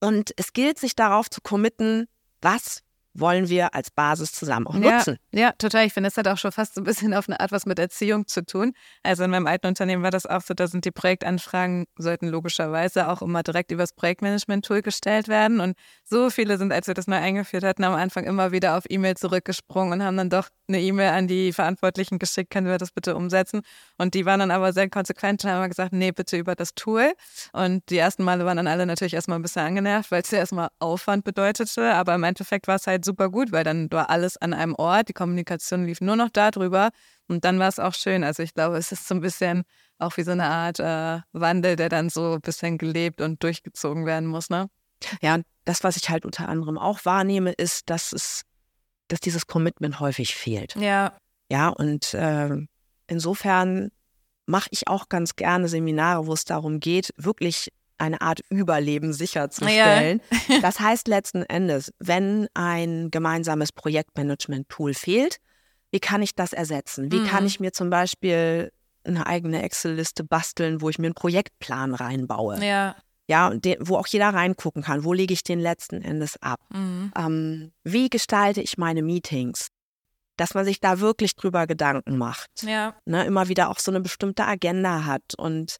Und 0.00 0.32
es 0.36 0.52
gilt, 0.52 0.78
sich 0.78 0.94
darauf 0.94 1.30
zu 1.30 1.40
committen, 1.40 2.06
was 2.42 2.82
wollen 3.18 3.48
wir 3.48 3.74
als 3.74 3.90
Basis 3.90 4.32
zusammen 4.32 4.66
auch 4.66 4.74
Ja, 4.74 4.96
nutzen. 4.98 5.18
ja, 5.32 5.52
total. 5.52 5.86
Ich 5.86 5.92
finde, 5.92 6.08
das 6.10 6.16
hat 6.16 6.28
auch 6.28 6.38
schon 6.38 6.52
fast 6.52 6.74
so 6.74 6.80
ein 6.80 6.84
bisschen 6.84 7.14
auf 7.14 7.28
eine 7.28 7.40
Art 7.40 7.52
was 7.52 7.66
mit 7.66 7.78
Erziehung 7.78 8.26
zu 8.26 8.44
tun. 8.44 8.72
Also 9.02 9.24
in 9.24 9.30
meinem 9.30 9.46
alten 9.46 9.66
Unternehmen 9.66 10.02
war 10.02 10.10
das 10.10 10.26
auch 10.26 10.40
so, 10.42 10.54
da 10.54 10.66
sind 10.66 10.84
die 10.84 10.90
Projektanfragen, 10.90 11.86
sollten 11.98 12.28
logischerweise 12.28 13.08
auch 13.08 13.22
immer 13.22 13.42
direkt 13.42 13.72
übers 13.72 13.92
Projektmanagement-Tool 13.92 14.82
gestellt 14.82 15.28
werden. 15.28 15.60
Und 15.60 15.76
so 16.04 16.30
viele 16.30 16.58
sind, 16.58 16.72
als 16.72 16.86
wir 16.86 16.94
das 16.94 17.06
neu 17.06 17.16
eingeführt 17.16 17.64
hatten, 17.64 17.84
am 17.84 17.94
Anfang 17.94 18.24
immer 18.24 18.52
wieder 18.52 18.76
auf 18.76 18.84
E-Mail 18.88 19.16
zurückgesprungen 19.16 20.00
und 20.00 20.06
haben 20.06 20.16
dann 20.16 20.30
doch 20.30 20.48
eine 20.68 20.80
E-Mail 20.80 21.10
an 21.10 21.28
die 21.28 21.52
Verantwortlichen 21.52 22.18
geschickt, 22.18 22.50
können 22.50 22.66
wir 22.66 22.78
das 22.78 22.90
bitte 22.90 23.14
umsetzen? 23.16 23.62
Und 23.98 24.14
die 24.14 24.26
waren 24.26 24.40
dann 24.40 24.50
aber 24.50 24.72
sehr 24.72 24.90
konsequent 24.90 25.44
und 25.44 25.50
haben 25.50 25.58
immer 25.58 25.68
gesagt, 25.68 25.92
nee, 25.92 26.12
bitte 26.12 26.36
über 26.36 26.54
das 26.54 26.74
Tool. 26.74 27.12
Und 27.52 27.88
die 27.90 27.98
ersten 27.98 28.24
Male 28.24 28.44
waren 28.44 28.56
dann 28.56 28.66
alle 28.66 28.84
natürlich 28.86 29.14
erstmal 29.14 29.38
ein 29.38 29.42
bisschen 29.42 29.62
angenervt, 29.62 30.10
weil 30.10 30.22
es 30.22 30.30
ja 30.30 30.38
erstmal 30.38 30.68
Aufwand 30.80 31.24
bedeutete. 31.24 31.94
Aber 31.94 32.14
im 32.14 32.24
Endeffekt 32.24 32.66
war 32.68 32.76
es 32.76 32.86
halt 32.86 33.04
super 33.06 33.30
gut, 33.30 33.52
weil 33.52 33.64
dann 33.64 33.90
war 33.90 34.10
alles 34.10 34.36
an 34.36 34.52
einem 34.52 34.74
Ort, 34.74 35.08
die 35.08 35.14
Kommunikation 35.14 35.86
lief 35.86 36.02
nur 36.02 36.16
noch 36.16 36.28
darüber 36.30 36.90
und 37.26 37.44
dann 37.46 37.58
war 37.58 37.68
es 37.68 37.78
auch 37.78 37.94
schön. 37.94 38.22
Also 38.22 38.42
ich 38.42 38.52
glaube, 38.52 38.76
es 38.76 38.92
ist 38.92 39.08
so 39.08 39.14
ein 39.14 39.22
bisschen 39.22 39.62
auch 39.98 40.16
wie 40.18 40.22
so 40.22 40.32
eine 40.32 40.44
Art 40.44 40.78
äh, 40.78 41.20
Wandel, 41.32 41.76
der 41.76 41.88
dann 41.88 42.10
so 42.10 42.34
ein 42.34 42.40
bisschen 42.42 42.76
gelebt 42.76 43.22
und 43.22 43.42
durchgezogen 43.42 44.04
werden 44.04 44.28
muss, 44.28 44.50
ne? 44.50 44.68
Ja, 45.22 45.36
und 45.36 45.46
das, 45.64 45.84
was 45.84 45.96
ich 45.96 46.10
halt 46.10 46.24
unter 46.24 46.48
anderem 46.48 46.78
auch 46.78 47.04
wahrnehme, 47.04 47.52
ist, 47.52 47.88
dass 47.90 48.12
es, 48.12 48.42
dass 49.08 49.20
dieses 49.20 49.46
Commitment 49.46 50.00
häufig 50.00 50.34
fehlt. 50.34 50.74
Ja. 50.76 51.16
Ja, 51.50 51.68
und 51.68 52.12
äh, 52.14 52.56
insofern 53.06 53.90
mache 54.46 54.68
ich 54.70 54.88
auch 54.88 55.08
ganz 55.08 55.36
gerne 55.36 55.68
Seminare, 55.68 56.26
wo 56.26 56.32
es 56.32 56.44
darum 56.44 56.80
geht, 56.80 57.12
wirklich 57.16 57.72
eine 57.98 58.20
Art 58.20 58.40
Überleben 58.50 59.12
sicherzustellen. 59.12 60.20
Ja. 60.48 60.58
das 60.62 60.80
heißt 60.80 61.08
letzten 61.08 61.42
Endes, 61.42 61.92
wenn 61.98 62.48
ein 62.54 63.10
gemeinsames 63.10 63.72
Projektmanagement-Tool 63.72 64.94
fehlt, 64.94 65.38
wie 65.90 66.00
kann 66.00 66.22
ich 66.22 66.34
das 66.34 66.52
ersetzen? 66.52 67.10
Wie 67.12 67.20
mhm. 67.20 67.26
kann 67.26 67.46
ich 67.46 67.60
mir 67.60 67.72
zum 67.72 67.90
Beispiel 67.90 68.72
eine 69.04 69.26
eigene 69.26 69.62
Excel-Liste 69.62 70.24
basteln, 70.24 70.80
wo 70.80 70.90
ich 70.90 70.98
mir 70.98 71.06
einen 71.06 71.14
Projektplan 71.14 71.94
reinbaue? 71.94 72.64
Ja. 72.64 72.96
Ja, 73.28 73.50
de, 73.50 73.76
wo 73.80 73.96
auch 73.96 74.06
jeder 74.06 74.28
reingucken 74.28 74.82
kann. 74.82 75.02
Wo 75.02 75.12
lege 75.12 75.34
ich 75.34 75.42
den 75.42 75.58
letzten 75.58 76.00
Endes 76.00 76.40
ab? 76.40 76.60
Mhm. 76.72 77.12
Ähm, 77.16 77.72
wie 77.82 78.08
gestalte 78.08 78.60
ich 78.60 78.78
meine 78.78 79.02
Meetings? 79.02 79.68
Dass 80.36 80.54
man 80.54 80.64
sich 80.64 80.80
da 80.80 81.00
wirklich 81.00 81.34
drüber 81.34 81.66
Gedanken 81.66 82.18
macht. 82.18 82.50
Ja. 82.62 82.94
Ne, 83.04 83.24
immer 83.24 83.48
wieder 83.48 83.70
auch 83.70 83.78
so 83.78 83.90
eine 83.90 84.00
bestimmte 84.00 84.44
Agenda 84.44 85.06
hat 85.06 85.34
und 85.36 85.78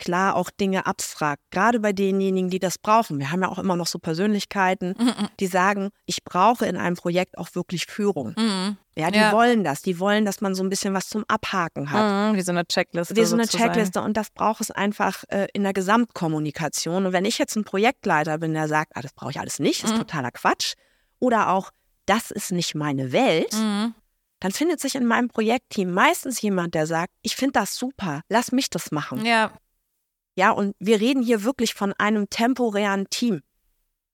klar 0.00 0.34
auch 0.34 0.50
Dinge 0.50 0.86
abfragt, 0.86 1.42
gerade 1.50 1.78
bei 1.78 1.92
denjenigen, 1.92 2.50
die 2.50 2.58
das 2.58 2.78
brauchen. 2.78 3.20
Wir 3.20 3.30
haben 3.30 3.42
ja 3.42 3.48
auch 3.48 3.58
immer 3.58 3.76
noch 3.76 3.86
so 3.86 4.00
Persönlichkeiten, 4.00 4.96
mhm. 4.98 5.28
die 5.38 5.46
sagen, 5.46 5.90
ich 6.06 6.24
brauche 6.24 6.66
in 6.66 6.76
einem 6.76 6.96
Projekt 6.96 7.38
auch 7.38 7.54
wirklich 7.54 7.86
Führung. 7.86 8.34
Mhm. 8.36 8.76
Ja, 8.96 9.10
die 9.10 9.18
ja. 9.18 9.32
wollen 9.32 9.62
das. 9.62 9.82
Die 9.82 10.00
wollen, 10.00 10.24
dass 10.24 10.40
man 10.40 10.54
so 10.54 10.62
ein 10.62 10.68
bisschen 10.68 10.92
was 10.94 11.08
zum 11.08 11.24
Abhaken 11.28 11.90
hat. 11.90 12.32
Mhm, 12.32 12.36
wie 12.36 12.42
so 12.42 12.50
eine 12.50 12.66
Checkliste. 12.66 13.14
Wie 13.14 13.24
so 13.24 13.36
eine 13.36 13.44
sozusagen. 13.44 13.72
Checkliste. 13.72 14.02
Und 14.02 14.16
das 14.16 14.30
braucht 14.30 14.60
es 14.60 14.70
einfach 14.70 15.22
äh, 15.28 15.46
in 15.52 15.62
der 15.62 15.72
Gesamtkommunikation. 15.72 17.06
Und 17.06 17.12
wenn 17.12 17.24
ich 17.24 17.38
jetzt 17.38 17.56
ein 17.56 17.64
Projektleiter 17.64 18.38
bin, 18.38 18.52
der 18.52 18.68
sagt, 18.68 18.92
ah, 18.96 19.02
das 19.02 19.12
brauche 19.12 19.30
ich 19.30 19.40
alles 19.40 19.58
nicht, 19.58 19.84
ist 19.84 19.94
mhm. 19.94 19.98
totaler 19.98 20.32
Quatsch. 20.32 20.74
Oder 21.18 21.50
auch, 21.50 21.70
das 22.06 22.30
ist 22.30 22.50
nicht 22.50 22.74
meine 22.74 23.12
Welt. 23.12 23.54
Mhm. 23.54 23.94
Dann 24.40 24.52
findet 24.52 24.80
sich 24.80 24.94
in 24.94 25.06
meinem 25.06 25.28
Projektteam 25.28 25.92
meistens 25.92 26.40
jemand, 26.40 26.74
der 26.74 26.86
sagt, 26.86 27.12
ich 27.22 27.36
finde 27.36 27.52
das 27.52 27.76
super, 27.76 28.22
lass 28.28 28.52
mich 28.52 28.70
das 28.70 28.90
machen. 28.90 29.24
Ja. 29.24 29.52
Ja, 30.40 30.52
und 30.52 30.74
wir 30.78 31.02
reden 31.02 31.22
hier 31.22 31.44
wirklich 31.44 31.74
von 31.74 31.92
einem 31.98 32.30
temporären 32.30 33.10
Team. 33.10 33.42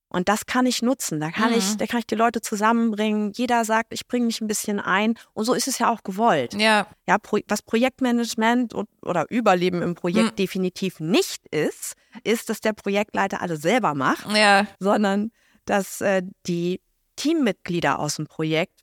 Und 0.08 0.28
das 0.28 0.44
kann 0.44 0.66
ich 0.66 0.82
nutzen. 0.82 1.20
Da 1.20 1.30
kann 1.30 1.52
mhm. 1.52 1.58
ich, 1.58 1.76
da 1.76 1.86
kann 1.86 2.00
ich 2.00 2.06
die 2.08 2.16
Leute 2.16 2.40
zusammenbringen. 2.40 3.30
Jeder 3.36 3.64
sagt, 3.64 3.92
ich 3.92 4.08
bringe 4.08 4.26
mich 4.26 4.40
ein 4.40 4.48
bisschen 4.48 4.80
ein. 4.80 5.14
Und 5.34 5.44
so 5.44 5.54
ist 5.54 5.68
es 5.68 5.78
ja 5.78 5.88
auch 5.88 6.02
gewollt. 6.02 6.54
Ja. 6.54 6.88
Ja, 7.06 7.18
Pro 7.18 7.38
was 7.46 7.62
Projektmanagement 7.62 8.74
oder 9.02 9.30
Überleben 9.30 9.82
im 9.82 9.94
Projekt 9.94 10.32
mhm. 10.32 10.36
definitiv 10.36 10.98
nicht 10.98 11.46
ist, 11.52 11.94
ist, 12.24 12.50
dass 12.50 12.60
der 12.60 12.72
Projektleiter 12.72 13.40
alles 13.40 13.62
selber 13.62 13.94
macht, 13.94 14.26
ja. 14.34 14.66
sondern 14.80 15.30
dass 15.64 16.00
äh, 16.00 16.22
die 16.48 16.80
Teammitglieder 17.14 18.00
aus 18.00 18.16
dem 18.16 18.26
Projekt 18.26 18.80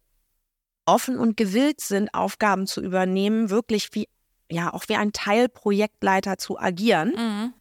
offen 0.85 1.19
und 1.19 1.35
gewillt 1.35 1.81
sind, 1.81 2.13
Aufgaben 2.13 2.67
zu 2.67 2.81
übernehmen, 2.81 3.49
wirklich 3.49 3.89
wie 3.91 4.07
ja 4.53 4.73
auch 4.73 4.83
wie 4.87 4.95
ein 4.95 5.11
Teilprojektleiter 5.11 6.37
zu 6.37 6.59
agieren. 6.59 7.13
Mhm. 7.15 7.53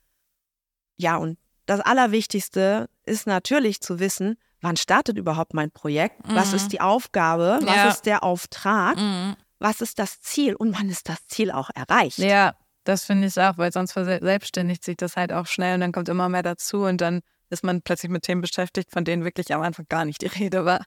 Ja, 0.97 1.17
und 1.17 1.39
das 1.67 1.81
Allerwichtigste 1.81 2.89
ist 3.05 3.27
natürlich 3.27 3.81
zu 3.81 3.99
wissen, 3.99 4.37
wann 4.61 4.77
startet 4.77 5.17
überhaupt 5.17 5.55
mein 5.55 5.71
Projekt? 5.71 6.27
Mhm. 6.27 6.35
Was 6.35 6.53
ist 6.53 6.69
die 6.69 6.81
Aufgabe? 6.81 7.59
Was 7.63 7.77
ja. 7.77 7.89
ist 7.89 8.07
der 8.07 8.23
Auftrag? 8.23 8.97
Mhm. 8.97 9.37
Was 9.59 9.81
ist 9.81 9.99
das 9.99 10.21
Ziel? 10.21 10.55
Und 10.55 10.77
wann 10.77 10.89
ist 10.89 11.09
das 11.09 11.27
Ziel 11.29 11.51
auch 11.51 11.71
erreicht? 11.75 12.19
Ja, 12.19 12.55
das 12.85 13.05
finde 13.05 13.29
ich 13.29 13.39
auch, 13.39 13.59
weil 13.59 13.73
sonst 13.73 13.93
verselbstständigt 13.93 14.85
sich 14.85 14.97
das 14.97 15.17
halt 15.17 15.33
auch 15.33 15.47
schnell 15.47 15.75
und 15.75 15.81
dann 15.81 15.93
kommt 15.93 16.09
immer 16.09 16.29
mehr 16.29 16.43
dazu 16.43 16.85
und 16.85 17.01
dann 17.01 17.21
ist 17.51 17.63
man 17.63 17.83
plötzlich 17.83 18.11
mit 18.11 18.23
Themen 18.23 18.41
beschäftigt, 18.41 18.91
von 18.91 19.05
denen 19.05 19.25
wirklich 19.25 19.55
am 19.55 19.63
Anfang 19.63 19.87
gar 19.89 20.05
nicht 20.05 20.23
die 20.23 20.27
Rede 20.27 20.65
war. 20.65 20.85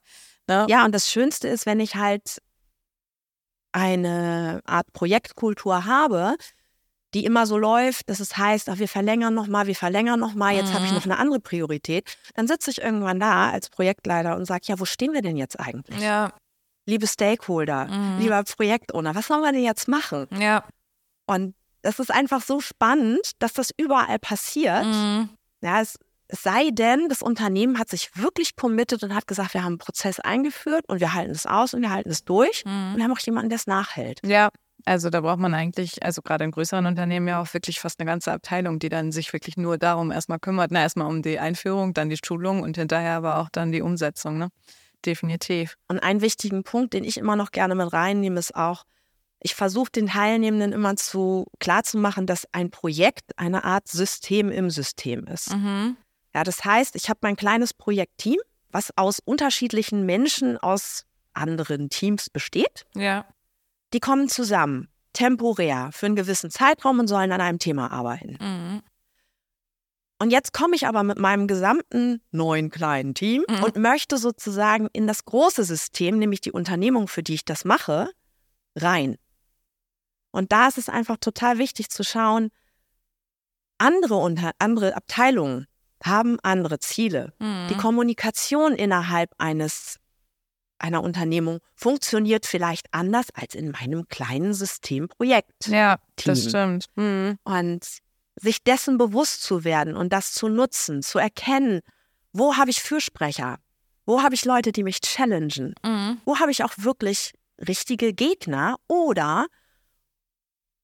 Ne? 0.48 0.66
Ja, 0.70 0.84
und 0.84 0.94
das 0.94 1.10
Schönste 1.10 1.48
ist, 1.48 1.66
wenn 1.66 1.80
ich 1.80 1.96
halt 1.96 2.42
eine 3.76 4.62
Art 4.66 4.92
Projektkultur 4.94 5.86
habe, 5.86 6.38
die 7.14 7.26
immer 7.26 7.46
so 7.46 7.58
läuft, 7.58 8.10
dass 8.10 8.20
es 8.20 8.38
heißt, 8.38 8.70
ach, 8.70 8.80
wir 8.80 8.88
verlängern 8.88 9.34
nochmal, 9.34 9.68
wir 9.68 9.76
verlängern 9.76 10.20
nochmal, 10.20 10.56
jetzt 10.56 10.70
mhm. 10.70 10.76
habe 10.76 10.86
ich 10.86 10.92
noch 10.94 11.06
eine 11.06 11.18
andere 11.18 11.40
Priorität, 11.40 12.18
dann 12.36 12.48
sitze 12.48 12.72
ich 12.72 12.82
irgendwann 12.82 13.20
da 13.20 13.52
als 13.52 13.70
Projektleiter 13.70 14.36
und 14.36 14.46
sage, 14.46 14.64
ja, 14.66 14.80
wo 14.80 14.86
stehen 14.86 15.14
wir 15.14 15.22
denn 15.22 15.38
jetzt 15.38 15.60
eigentlich? 15.60 16.02
Ja. 16.02 16.32
Liebe 16.86 17.08
Stakeholder, 17.08 17.86
mhm. 17.86 18.20
lieber 18.20 18.44
Projektowner, 18.44 19.14
was 19.14 19.28
sollen 19.28 19.42
wir 19.42 19.52
denn 19.52 19.64
jetzt 19.64 19.88
machen? 19.88 20.28
Ja. 20.40 20.64
Und 21.26 21.56
das 21.82 22.00
ist 22.00 22.12
einfach 22.12 22.42
so 22.42 22.62
spannend, 22.62 23.32
dass 23.40 23.54
das 23.54 23.72
überall 23.76 24.20
passiert. 24.20 24.86
Mhm. 24.86 25.30
Ja, 25.62 25.82
es 25.82 25.98
es 26.28 26.44
sei 26.44 26.70
denn, 26.72 27.08
das 27.10 27.22
Unternehmen 27.22 27.80
hat 27.80 27.90
sich 27.90 28.10
wirklich 28.16 28.56
committed 28.56 29.04
und 29.04 29.14
hat 29.14 29.28
gesagt, 29.28 29.54
wir 29.54 29.62
haben 29.62 29.74
einen 29.74 29.78
Prozess 29.78 30.20
eingeführt 30.20 30.84
und 30.88 31.00
wir 31.00 31.14
halten 31.14 31.32
es 31.32 31.46
aus 31.46 31.74
und 31.74 31.82
wir 31.82 31.92
halten 31.92 32.10
es 32.10 32.24
durch. 32.24 32.64
Mhm. 32.66 32.92
Und 32.92 32.98
wir 32.98 33.04
haben 33.04 33.12
auch 33.12 33.20
jemanden, 33.20 33.50
der 33.50 33.58
es 33.58 33.68
nachhält. 33.68 34.22
Ja, 34.26 34.50
also 34.86 35.10
da 35.10 35.22
braucht 35.22 35.40
man 35.40 35.54
eigentlich, 35.54 36.04
also 36.04 36.22
gerade 36.22 36.44
in 36.44 36.52
größeren 36.52 36.86
Unternehmen 36.86 37.28
ja 37.28 37.42
auch 37.42 37.54
wirklich 37.54 37.80
fast 37.80 38.00
eine 38.00 38.10
ganze 38.10 38.32
Abteilung, 38.32 38.80
die 38.80 38.90
dann 38.90 39.12
sich 39.12 39.34
wirklich 39.34 39.58
nur 39.58 39.78
darum 39.78 40.12
erstmal 40.12 40.40
kümmert. 40.40 40.72
Na, 40.72 40.82
erstmal 40.82 41.08
um 41.08 41.22
die 41.22 41.40
Einführung, 41.40 41.94
dann 41.94 42.10
die 42.10 42.20
Schulung 42.24 42.62
und 42.62 42.78
hinterher 42.78 43.18
aber 43.18 43.40
auch 43.40 43.50
dann 43.52 43.72
die 43.72 43.82
Umsetzung, 43.82 44.38
ne? 44.38 44.50
Definitiv. 45.06 45.78
Und 45.88 46.00
einen 46.00 46.22
wichtigen 46.22 46.64
Punkt, 46.64 46.94
den 46.94 47.04
ich 47.04 47.18
immer 47.18 47.36
noch 47.36 47.52
gerne 47.52 47.76
mit 47.76 47.94
reinnehme, 47.94 48.40
ist 48.40 48.56
auch, 48.56 48.84
ich 49.40 49.54
versuche 49.54 49.92
den 49.92 50.08
Teilnehmenden 50.08 50.72
immer 50.72 50.96
zu 50.96 51.46
klarzumachen, 51.60 52.26
dass 52.26 52.48
ein 52.52 52.72
Projekt 52.72 53.38
eine 53.38 53.64
Art 53.64 53.88
System 53.88 54.50
im 54.50 54.72
System 54.72 55.28
ist. 55.28 55.54
Mhm. 55.54 55.98
Ja, 56.36 56.44
das 56.44 56.66
heißt, 56.66 56.98
ich 56.98 57.10
habe 57.10 57.20
mein 57.24 57.38
kleines 57.38 57.74
Projektteam, 57.74 58.40
was 58.70 58.92
aus 58.98 59.20
unterschiedlichen 59.24 60.06
Menschen 60.06 60.58
aus 60.58 61.06
anderen 61.32 61.90
Teams 61.90 62.30
besteht. 62.30 62.86
Ja. 62.94 63.26
Die 63.94 64.02
kommen 64.02 64.28
zusammen, 64.28 64.90
temporär, 65.14 65.92
für 65.94 66.08
einen 66.08 66.18
gewissen 66.18 66.52
Zeitraum 66.52 67.00
und 67.00 67.08
sollen 67.08 67.32
an 67.32 67.40
einem 67.40 67.58
Thema 67.58 67.90
arbeiten. 67.90 68.38
Mhm. 68.42 68.82
Und 70.20 70.32
jetzt 70.32 70.52
komme 70.52 70.76
ich 70.76 70.88
aber 70.88 71.04
mit 71.04 71.18
meinem 71.18 71.48
gesamten 71.48 72.22
neuen 72.32 72.70
kleinen 72.70 73.14
Team 73.14 73.46
mhm. 73.48 73.64
und 73.64 73.78
möchte 73.78 74.18
sozusagen 74.18 74.90
in 74.92 75.08
das 75.08 75.24
große 75.24 75.64
System, 75.64 76.20
nämlich 76.20 76.42
die 76.42 76.52
Unternehmung, 76.52 77.08
für 77.08 77.24
die 77.24 77.36
ich 77.36 77.46
das 77.46 77.64
mache, 77.64 78.12
rein. 78.76 79.16
Und 80.32 80.52
da 80.52 80.68
ist 80.68 80.78
es 80.78 80.90
einfach 80.90 81.16
total 81.16 81.60
wichtig 81.60 81.90
zu 81.90 82.04
schauen, 82.04 82.50
andere, 83.78 84.16
unter, 84.16 84.52
andere 84.60 84.98
Abteilungen 84.98 85.68
haben 86.04 86.40
andere 86.42 86.80
Ziele. 86.80 87.34
Mhm. 87.40 87.68
Die 87.70 87.78
Kommunikation 87.78 88.74
innerhalb 88.74 89.32
eines 89.38 90.00
einer 90.78 91.04
Unternehmung 91.04 91.60
funktioniert 91.74 92.46
vielleicht 92.46 92.88
anders 92.92 93.28
als 93.34 93.56
in 93.56 93.72
meinem 93.72 94.08
kleinen 94.08 94.54
Systemprojekt. 94.54 95.68
Ja, 95.68 96.00
das 96.24 96.50
stimmt. 96.50 96.88
Mhm. 96.96 97.38
Und 97.44 97.86
sich 98.36 98.64
dessen 98.64 98.98
bewusst 98.98 99.44
zu 99.44 99.64
werden 99.64 99.96
und 99.96 100.12
das 100.12 100.34
zu 100.34 100.50
nutzen, 100.50 101.02
zu 101.02 101.20
erkennen, 101.20 101.80
wo 102.34 102.58
habe 102.58 102.70
ich 102.70 102.82
Fürsprecher? 102.82 103.60
Wo 104.06 104.22
habe 104.22 104.36
ich 104.36 104.46
Leute, 104.46 104.72
die 104.72 104.84
mich 104.84 105.00
challengen? 105.00 105.74
Mhm. 105.84 106.20
Wo 106.26 106.40
habe 106.40 106.52
ich 106.52 106.64
auch 106.64 106.74
wirklich 106.78 107.34
richtige 107.66 108.14
Gegner? 108.14 108.76
Oder 108.88 109.48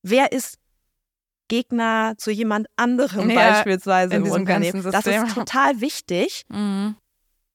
wer 0.01 0.31
ist 0.31 0.57
Gegner 1.51 2.13
zu 2.17 2.31
jemand 2.31 2.67
anderem 2.77 3.29
ja, 3.29 3.35
beispielsweise 3.35 4.15
im 4.15 4.31
Unternehmen. 4.31 4.81
Das 4.89 5.05
ist 5.05 5.35
total 5.35 5.81
wichtig. 5.81 6.43
Mhm. 6.47 6.95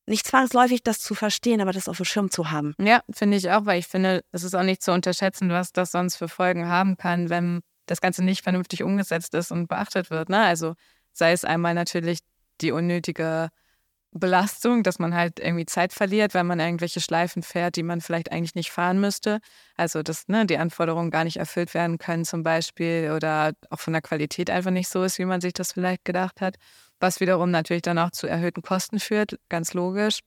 Nicht 0.04 0.26
zwangsläufig 0.26 0.82
das 0.84 1.00
zu 1.00 1.14
verstehen, 1.14 1.62
aber 1.62 1.72
das 1.72 1.88
auf 1.88 1.96
dem 1.96 2.04
Schirm 2.04 2.30
zu 2.30 2.50
haben. 2.50 2.74
Ja, 2.78 3.00
finde 3.10 3.38
ich 3.38 3.50
auch, 3.50 3.64
weil 3.64 3.78
ich 3.78 3.86
finde, 3.86 4.22
es 4.32 4.44
ist 4.44 4.54
auch 4.54 4.62
nicht 4.62 4.82
zu 4.82 4.92
unterschätzen, 4.92 5.48
was 5.48 5.72
das 5.72 5.92
sonst 5.92 6.16
für 6.16 6.28
Folgen 6.28 6.68
haben 6.68 6.98
kann, 6.98 7.30
wenn 7.30 7.62
das 7.86 8.02
Ganze 8.02 8.22
nicht 8.22 8.42
vernünftig 8.42 8.82
umgesetzt 8.82 9.32
ist 9.32 9.50
und 9.50 9.66
beachtet 9.66 10.10
wird. 10.10 10.28
Ne? 10.28 10.42
Also 10.42 10.74
sei 11.12 11.32
es 11.32 11.46
einmal 11.46 11.72
natürlich 11.72 12.18
die 12.60 12.72
unnötige 12.72 13.48
Belastung, 14.18 14.82
dass 14.82 14.98
man 14.98 15.14
halt 15.14 15.40
irgendwie 15.40 15.66
Zeit 15.66 15.92
verliert, 15.92 16.34
weil 16.34 16.44
man 16.44 16.60
irgendwelche 16.60 17.00
Schleifen 17.00 17.42
fährt, 17.42 17.76
die 17.76 17.82
man 17.82 18.00
vielleicht 18.00 18.32
eigentlich 18.32 18.54
nicht 18.54 18.70
fahren 18.70 19.00
müsste. 19.00 19.40
Also 19.76 20.02
dass 20.02 20.28
ne, 20.28 20.46
die 20.46 20.58
Anforderungen 20.58 21.10
gar 21.10 21.24
nicht 21.24 21.36
erfüllt 21.36 21.74
werden 21.74 21.98
können 21.98 22.24
zum 22.24 22.42
Beispiel 22.42 23.12
oder 23.14 23.52
auch 23.70 23.80
von 23.80 23.92
der 23.92 24.02
Qualität 24.02 24.50
einfach 24.50 24.70
nicht 24.70 24.88
so 24.88 25.02
ist, 25.02 25.18
wie 25.18 25.24
man 25.24 25.40
sich 25.40 25.52
das 25.52 25.72
vielleicht 25.72 26.04
gedacht 26.04 26.40
hat. 26.40 26.56
Was 27.00 27.20
wiederum 27.20 27.50
natürlich 27.50 27.82
dann 27.82 27.98
auch 27.98 28.10
zu 28.10 28.26
erhöhten 28.26 28.62
Kosten 28.62 29.00
führt, 29.00 29.38
ganz 29.48 29.74
logisch. 29.74 30.20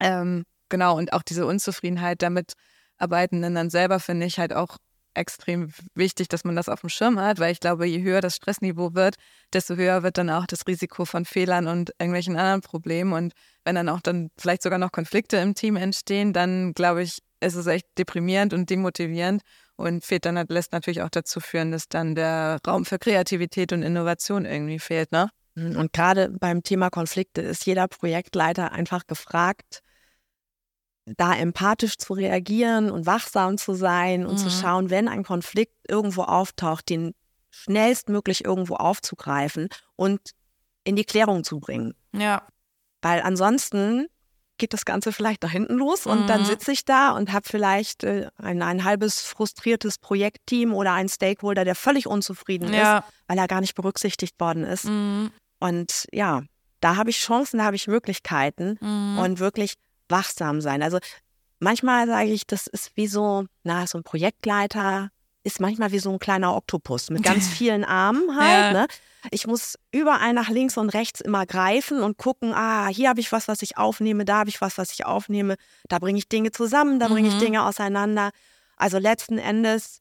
Ähm, 0.00 0.44
genau, 0.68 0.96
und 0.96 1.12
auch 1.12 1.22
diese 1.22 1.46
Unzufriedenheit 1.46 2.22
damit 2.22 2.54
Arbeitenden 2.98 3.54
dann 3.54 3.70
selber 3.70 4.00
finde 4.00 4.26
ich 4.26 4.38
halt 4.38 4.52
auch 4.52 4.78
extrem 5.14 5.72
wichtig, 5.94 6.28
dass 6.28 6.44
man 6.44 6.56
das 6.56 6.68
auf 6.68 6.80
dem 6.80 6.88
Schirm 6.88 7.18
hat, 7.18 7.38
weil 7.38 7.52
ich 7.52 7.60
glaube, 7.60 7.86
je 7.86 8.02
höher 8.02 8.20
das 8.20 8.36
Stressniveau 8.36 8.94
wird, 8.94 9.16
desto 9.52 9.76
höher 9.76 10.02
wird 10.02 10.18
dann 10.18 10.30
auch 10.30 10.46
das 10.46 10.66
Risiko 10.66 11.04
von 11.04 11.24
Fehlern 11.24 11.66
und 11.66 11.90
irgendwelchen 11.98 12.36
anderen 12.36 12.60
Problemen. 12.60 13.12
Und 13.12 13.32
wenn 13.64 13.74
dann 13.74 13.88
auch 13.88 14.00
dann 14.00 14.30
vielleicht 14.38 14.62
sogar 14.62 14.78
noch 14.78 14.92
Konflikte 14.92 15.36
im 15.38 15.54
Team 15.54 15.76
entstehen, 15.76 16.32
dann 16.32 16.72
glaube 16.72 17.02
ich, 17.02 17.18
ist 17.40 17.54
es 17.54 17.66
echt 17.66 17.86
deprimierend 17.98 18.54
und 18.54 18.70
demotivierend. 18.70 19.42
Und 19.76 20.04
fehlt 20.04 20.26
dann, 20.26 20.44
lässt 20.48 20.72
natürlich 20.72 21.02
auch 21.02 21.08
dazu 21.08 21.40
führen, 21.40 21.72
dass 21.72 21.88
dann 21.88 22.14
der 22.14 22.58
Raum 22.66 22.84
für 22.84 22.98
Kreativität 22.98 23.72
und 23.72 23.82
Innovation 23.82 24.44
irgendwie 24.44 24.78
fehlt, 24.78 25.10
ne? 25.12 25.30
Und 25.54 25.92
gerade 25.92 26.30
beim 26.30 26.62
Thema 26.62 26.88
Konflikte 26.88 27.42
ist 27.42 27.66
jeder 27.66 27.86
Projektleiter 27.88 28.72
einfach 28.72 29.06
gefragt, 29.06 29.82
da 31.04 31.34
empathisch 31.34 31.96
zu 31.98 32.12
reagieren 32.12 32.90
und 32.90 33.06
wachsam 33.06 33.58
zu 33.58 33.74
sein 33.74 34.24
und 34.24 34.34
mhm. 34.34 34.38
zu 34.38 34.50
schauen, 34.50 34.90
wenn 34.90 35.08
ein 35.08 35.24
Konflikt 35.24 35.74
irgendwo 35.88 36.22
auftaucht, 36.22 36.88
den 36.88 37.14
schnellstmöglich 37.50 38.44
irgendwo 38.44 38.74
aufzugreifen 38.74 39.68
und 39.96 40.20
in 40.84 40.96
die 40.96 41.04
Klärung 41.04 41.44
zu 41.44 41.60
bringen. 41.60 41.94
Ja. 42.12 42.46
Weil 43.02 43.20
ansonsten 43.22 44.06
geht 44.58 44.72
das 44.72 44.84
Ganze 44.84 45.12
vielleicht 45.12 45.42
nach 45.42 45.50
hinten 45.50 45.74
los 45.74 46.06
und 46.06 46.22
mhm. 46.22 46.26
dann 46.28 46.44
sitze 46.44 46.72
ich 46.72 46.84
da 46.84 47.10
und 47.10 47.32
habe 47.32 47.48
vielleicht 47.48 48.04
äh, 48.04 48.28
ein, 48.36 48.62
ein 48.62 48.84
halbes 48.84 49.20
frustriertes 49.20 49.98
Projektteam 49.98 50.72
oder 50.72 50.92
einen 50.92 51.08
Stakeholder, 51.08 51.64
der 51.64 51.74
völlig 51.74 52.06
unzufrieden 52.06 52.72
ja. 52.72 52.98
ist, 52.98 53.04
weil 53.26 53.38
er 53.38 53.48
gar 53.48 53.60
nicht 53.60 53.74
berücksichtigt 53.74 54.38
worden 54.38 54.64
ist. 54.64 54.84
Mhm. 54.84 55.32
Und 55.58 56.06
ja, 56.12 56.42
da 56.80 56.96
habe 56.96 57.10
ich 57.10 57.18
Chancen, 57.18 57.58
da 57.58 57.64
habe 57.64 57.76
ich 57.76 57.88
Möglichkeiten 57.88 58.78
mhm. 58.80 59.18
und 59.18 59.40
wirklich 59.40 59.74
wachsam 60.12 60.60
sein. 60.60 60.80
Also 60.82 60.98
manchmal 61.58 62.06
sage 62.06 62.30
ich, 62.30 62.46
das 62.46 62.68
ist 62.68 62.92
wie 62.94 63.08
so, 63.08 63.46
na, 63.64 63.88
so 63.88 63.98
ein 63.98 64.04
Projektleiter 64.04 65.10
ist 65.44 65.60
manchmal 65.60 65.90
wie 65.90 65.98
so 65.98 66.12
ein 66.12 66.20
kleiner 66.20 66.54
Oktopus 66.54 67.10
mit 67.10 67.24
ganz 67.24 67.48
vielen 67.58 67.84
Armen 67.84 68.36
halt. 68.36 68.50
Ja. 68.50 68.72
Ne? 68.72 68.86
Ich 69.30 69.46
muss 69.46 69.76
überall 69.90 70.32
nach 70.32 70.48
links 70.48 70.76
und 70.76 70.90
rechts 70.90 71.20
immer 71.20 71.46
greifen 71.46 72.02
und 72.02 72.16
gucken, 72.16 72.52
ah, 72.54 72.88
hier 72.88 73.08
habe 73.08 73.20
ich 73.20 73.32
was, 73.32 73.48
was 73.48 73.62
ich 73.62 73.76
aufnehme, 73.76 74.24
da 74.24 74.38
habe 74.38 74.50
ich 74.50 74.60
was, 74.60 74.78
was 74.78 74.92
ich 74.92 75.04
aufnehme, 75.04 75.56
da 75.88 75.98
bringe 75.98 76.18
ich 76.18 76.28
Dinge 76.28 76.50
zusammen, 76.50 76.98
da 76.98 77.08
bringe 77.08 77.28
ich 77.28 77.34
mhm. 77.34 77.40
Dinge 77.40 77.64
auseinander. 77.64 78.30
Also 78.76 78.98
letzten 78.98 79.38
Endes 79.38 80.00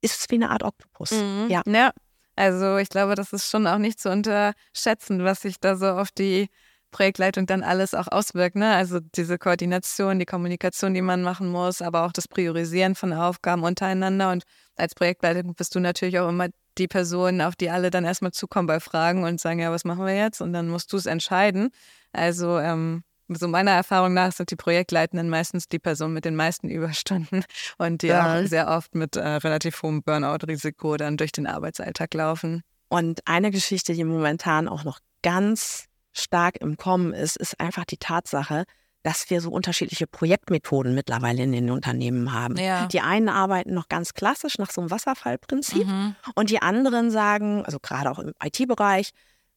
ist 0.00 0.20
es 0.20 0.30
wie 0.30 0.36
eine 0.36 0.50
Art 0.50 0.62
Oktopus. 0.62 1.10
Mhm. 1.12 1.46
Ja. 1.48 1.62
ja. 1.66 1.92
Also 2.36 2.78
ich 2.78 2.88
glaube, 2.88 3.16
das 3.16 3.34
ist 3.34 3.50
schon 3.50 3.66
auch 3.66 3.78
nicht 3.78 4.00
zu 4.00 4.10
unterschätzen, 4.10 5.24
was 5.24 5.42
sich 5.42 5.60
da 5.60 5.76
so 5.76 5.88
auf 5.88 6.10
die 6.10 6.48
Projektleitung 6.90 7.46
dann 7.46 7.62
alles 7.62 7.94
auch 7.94 8.08
auswirkt. 8.08 8.56
Ne? 8.56 8.74
Also 8.74 9.00
diese 9.00 9.38
Koordination, 9.38 10.18
die 10.18 10.26
Kommunikation, 10.26 10.94
die 10.94 11.02
man 11.02 11.22
machen 11.22 11.48
muss, 11.48 11.82
aber 11.82 12.04
auch 12.04 12.12
das 12.12 12.28
Priorisieren 12.28 12.94
von 12.94 13.12
Aufgaben 13.12 13.62
untereinander. 13.62 14.30
Und 14.30 14.44
als 14.76 14.94
Projektleitung 14.94 15.54
bist 15.54 15.74
du 15.74 15.80
natürlich 15.80 16.18
auch 16.18 16.28
immer 16.28 16.48
die 16.78 16.88
Person, 16.88 17.40
auf 17.40 17.56
die 17.56 17.70
alle 17.70 17.90
dann 17.90 18.04
erstmal 18.04 18.32
zukommen 18.32 18.66
bei 18.66 18.80
Fragen 18.80 19.24
und 19.24 19.40
sagen, 19.40 19.60
ja, 19.60 19.70
was 19.70 19.84
machen 19.84 20.06
wir 20.06 20.16
jetzt? 20.16 20.40
Und 20.40 20.52
dann 20.52 20.68
musst 20.68 20.92
du 20.92 20.96
es 20.96 21.06
entscheiden. 21.06 21.70
Also 22.12 22.58
ähm, 22.58 23.02
so 23.28 23.48
meiner 23.48 23.72
Erfahrung 23.72 24.14
nach 24.14 24.32
sind 24.32 24.50
die 24.50 24.56
Projektleitenden 24.56 25.28
meistens 25.28 25.68
die 25.68 25.78
Person 25.78 26.12
mit 26.12 26.24
den 26.24 26.36
meisten 26.36 26.68
Überstunden 26.68 27.44
und 27.78 28.02
die 28.02 28.08
ja. 28.08 28.40
auch 28.40 28.46
sehr 28.46 28.68
oft 28.68 28.94
mit 28.94 29.16
äh, 29.16 29.26
relativ 29.26 29.82
hohem 29.82 30.02
Burnout-Risiko 30.02 30.96
dann 30.96 31.16
durch 31.16 31.32
den 31.32 31.46
Arbeitsalltag 31.46 32.14
laufen. 32.14 32.62
Und 32.88 33.20
eine 33.26 33.50
Geschichte, 33.50 33.94
die 33.94 34.04
momentan 34.04 34.66
auch 34.66 34.82
noch 34.82 34.98
ganz 35.22 35.84
stark 36.12 36.60
im 36.60 36.76
Kommen 36.76 37.12
ist, 37.12 37.36
ist 37.36 37.60
einfach 37.60 37.84
die 37.84 37.98
Tatsache, 37.98 38.64
dass 39.02 39.30
wir 39.30 39.40
so 39.40 39.50
unterschiedliche 39.50 40.06
Projektmethoden 40.06 40.94
mittlerweile 40.94 41.42
in 41.42 41.52
den 41.52 41.70
Unternehmen 41.70 42.32
haben. 42.32 42.56
Ja. 42.56 42.86
Die 42.86 43.00
einen 43.00 43.28
arbeiten 43.28 43.72
noch 43.72 43.88
ganz 43.88 44.12
klassisch 44.12 44.58
nach 44.58 44.70
so 44.70 44.82
einem 44.82 44.90
Wasserfallprinzip 44.90 45.86
mhm. 45.86 46.14
und 46.34 46.50
die 46.50 46.60
anderen 46.60 47.10
sagen, 47.10 47.64
also 47.64 47.78
gerade 47.80 48.10
auch 48.10 48.18
im 48.18 48.32
IT-Bereich, 48.42 49.10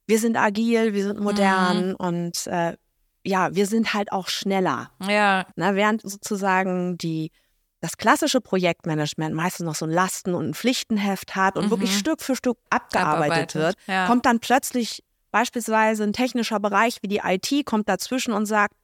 wir 0.07 0.19
sind 0.19 0.37
agil, 0.37 0.93
wir 0.93 1.03
sind 1.03 1.19
modern 1.19 1.89
mhm. 1.89 1.95
und 1.95 2.47
äh, 2.47 2.77
ja, 3.25 3.53
wir 3.55 3.67
sind 3.67 3.93
halt 3.93 4.11
auch 4.11 4.27
schneller. 4.27 4.91
Ja. 5.07 5.45
Na, 5.55 5.75
während 5.75 6.01
sozusagen 6.01 6.97
die 6.97 7.31
das 7.79 7.97
klassische 7.97 8.39
Projektmanagement 8.39 9.35
meistens 9.35 9.65
noch 9.65 9.75
so 9.75 9.85
ein 9.85 9.91
Lasten- 9.91 10.35
und 10.35 10.49
ein 10.49 10.53
Pflichtenheft 10.53 11.35
hat 11.35 11.57
und 11.57 11.65
mhm. 11.65 11.69
wirklich 11.71 11.97
Stück 11.97 12.21
für 12.21 12.37
Stück 12.37 12.57
abgearbeitet 12.69 13.55
wird, 13.55 13.75
ja. 13.87 14.07
kommt 14.07 14.25
dann 14.25 14.39
plötzlich 14.39 15.03
Beispielsweise 15.33 16.03
ein 16.03 16.13
technischer 16.13 16.59
Bereich 16.59 16.99
wie 17.01 17.07
die 17.07 17.21
IT 17.23 17.65
kommt 17.65 17.89
dazwischen 17.89 18.33
und 18.33 18.45
sagt, 18.45 18.75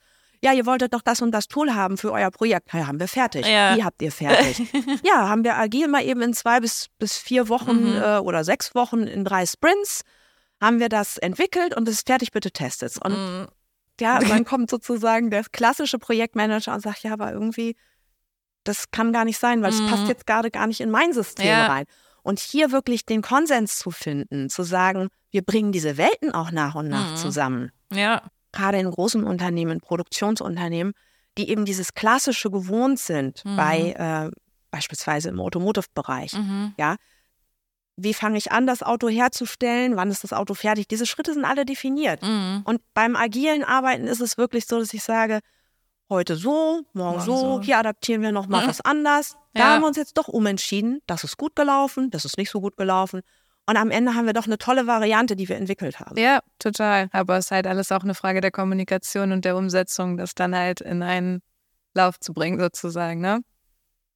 ja, 0.41 0.51
ihr 0.51 0.65
wolltet 0.65 0.95
doch 0.95 1.03
das 1.03 1.21
und 1.21 1.31
das 1.31 1.47
Tool 1.47 1.75
haben 1.75 1.97
für 1.97 2.11
euer 2.11 2.31
Projekt. 2.31 2.73
Ja, 2.73 2.87
haben 2.87 2.99
wir 2.99 3.07
fertig. 3.07 3.45
Ja. 3.45 3.75
Wie 3.75 3.83
habt 3.83 4.01
ihr 4.01 4.11
fertig? 4.11 4.59
ja, 5.03 5.29
haben 5.29 5.43
wir 5.43 5.57
agil 5.57 5.88
mal 5.88 6.03
eben 6.03 6.23
in 6.23 6.33
zwei 6.33 6.59
bis, 6.59 6.88
bis 6.97 7.17
vier 7.17 7.49
Wochen 7.49 7.91
mhm. 7.91 8.01
äh, 8.01 8.17
oder 8.17 8.43
sechs 8.43 8.73
Wochen 8.73 9.03
in 9.03 9.23
drei 9.23 9.45
Sprints 9.45 10.01
haben 10.59 10.79
wir 10.79 10.89
das 10.89 11.17
entwickelt 11.17 11.77
und 11.77 11.88
es 11.88 11.95
ist 11.95 12.07
fertig, 12.07 12.31
bitte 12.31 12.49
testet 12.49 12.97
Und 13.03 13.13
mhm. 13.13 13.47
ja, 14.01 14.19
dann 14.27 14.43
kommt 14.43 14.71
sozusagen 14.71 15.29
der 15.29 15.43
klassische 15.43 15.99
Projektmanager 15.99 16.73
und 16.73 16.81
sagt, 16.81 17.03
ja, 17.03 17.13
aber 17.13 17.31
irgendwie, 17.31 17.75
das 18.63 18.89
kann 18.89 19.13
gar 19.13 19.25
nicht 19.25 19.38
sein, 19.38 19.62
weil 19.62 19.71
es 19.71 19.81
mhm. 19.81 19.88
passt 19.88 20.07
jetzt 20.07 20.25
gerade 20.25 20.49
gar 20.49 20.65
nicht 20.65 20.81
in 20.81 20.89
mein 20.89 21.13
System 21.13 21.45
ja. 21.45 21.67
rein. 21.67 21.85
Und 22.23 22.39
hier 22.39 22.71
wirklich 22.71 23.05
den 23.05 23.21
Konsens 23.21 23.77
zu 23.77 23.91
finden, 23.91 24.49
zu 24.49 24.63
sagen, 24.63 25.10
wir 25.32 25.41
bringen 25.43 25.71
diese 25.71 25.97
Welten 25.97 26.34
auch 26.34 26.51
nach 26.51 26.75
und 26.75 26.88
nach 26.88 27.12
mhm. 27.12 27.15
zusammen. 27.15 27.71
Ja. 27.91 28.23
Gerade 28.51 28.79
in 28.79 28.89
großen 28.89 29.23
Unternehmen, 29.23 29.79
Produktionsunternehmen, 29.79 30.93
die 31.38 31.49
eben 31.49 31.65
dieses 31.65 31.93
Klassische 31.93 32.49
gewohnt 32.49 32.99
sind, 32.99 33.43
mhm. 33.45 33.55
bei 33.55 33.91
äh, 33.91 34.32
beispielsweise 34.71 35.29
im 35.29 35.39
Automotive-Bereich. 35.39 36.34
Mhm. 36.34 36.73
Ja. 36.77 36.95
Wie 37.95 38.13
fange 38.13 38.38
ich 38.38 38.51
an, 38.51 38.65
das 38.65 38.82
Auto 38.82 39.10
herzustellen? 39.10 39.97
Wann 39.97 40.10
ist 40.10 40.23
das 40.23 40.34
Auto 40.34 40.53
fertig? 40.53 40.88
Diese 40.88 41.05
Schritte 41.05 41.34
sind 41.34 41.45
alle 41.45 41.65
definiert. 41.65 42.21
Mhm. 42.23 42.62
Und 42.63 42.82
beim 42.93 43.15
agilen 43.15 43.63
Arbeiten 43.63 44.08
ist 44.08 44.21
es 44.21 44.38
wirklich 44.38 44.65
so, 44.65 44.79
dass 44.79 44.93
ich 44.93 45.03
sage, 45.03 45.39
heute 46.10 46.36
so, 46.36 46.82
morgen 46.93 47.22
so, 47.22 47.38
so, 47.38 47.62
hier 47.62 47.78
adaptieren 47.78 48.22
wir 48.22 48.32
nochmal 48.32 48.63
mhm. 48.63 48.69
was 48.69 48.82
anders. 48.82 49.38
Da 49.54 49.62
ja. 49.62 49.65
haben 49.69 49.82
wir 49.82 49.88
uns 49.88 49.98
jetzt 49.98 50.17
doch 50.17 50.28
umentschieden. 50.28 51.02
Das 51.08 51.24
ist 51.24 51.38
gut 51.38 51.56
gelaufen, 51.56 52.10
das 52.12 52.26
ist 52.26 52.38
nicht 52.38 52.50
so 52.50 52.62
gut 52.62 52.78
gelaufen. 52.78 53.22
Und 53.65 53.78
am 53.78 53.91
Ende 53.91 54.15
haben 54.15 54.26
wir 54.26 54.34
doch 54.34 54.48
eine 54.48 54.58
tolle 54.58 54.88
Variante, 54.88 55.36
die 55.36 55.48
wir 55.48 55.56
entwickelt 55.56 56.00
haben. 56.00 56.17
Ja, 56.17 56.39
total. 56.58 57.08
Aber 57.12 57.38
es 57.38 57.45
ist 57.45 57.52
halt 57.52 57.67
alles 57.67 57.91
auch 57.91 58.02
eine 58.02 58.15
Frage 58.15 58.41
der 58.41 58.50
Kommunikation 58.50 59.32
und 59.32 59.45
der 59.45 59.56
Umsetzung, 59.56 60.17
das 60.17 60.34
dann 60.34 60.56
halt 60.56 60.82
in 60.82 61.04
einen 61.04 61.43
Lauf 61.93 62.19
zu 62.19 62.34
bringen, 62.34 62.60
sozusagen. 62.60 63.22
Ne? 63.22 63.41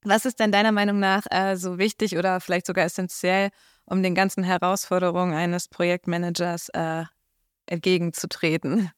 Was 0.04 0.26
ist 0.26 0.40
denn 0.40 0.52
deiner 0.52 0.72
Meinung 0.72 1.00
nach 1.00 1.26
äh, 1.30 1.56
so 1.56 1.78
wichtig 1.78 2.18
oder 2.18 2.40
vielleicht 2.40 2.66
sogar 2.66 2.86
essentiell, 2.86 3.50
um 3.86 4.02
den 4.02 4.16
ganzen 4.16 4.44
Herausforderungen 4.44 5.36
eines 5.36 5.68
Projektmanagers 5.68 6.70
äh, 6.70 7.04
entgegenzutreten? 7.68 8.90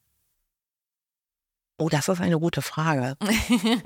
Oh, 1.78 1.90
das 1.90 2.08
ist 2.08 2.22
eine 2.22 2.40
gute 2.40 2.62
Frage. 2.62 3.18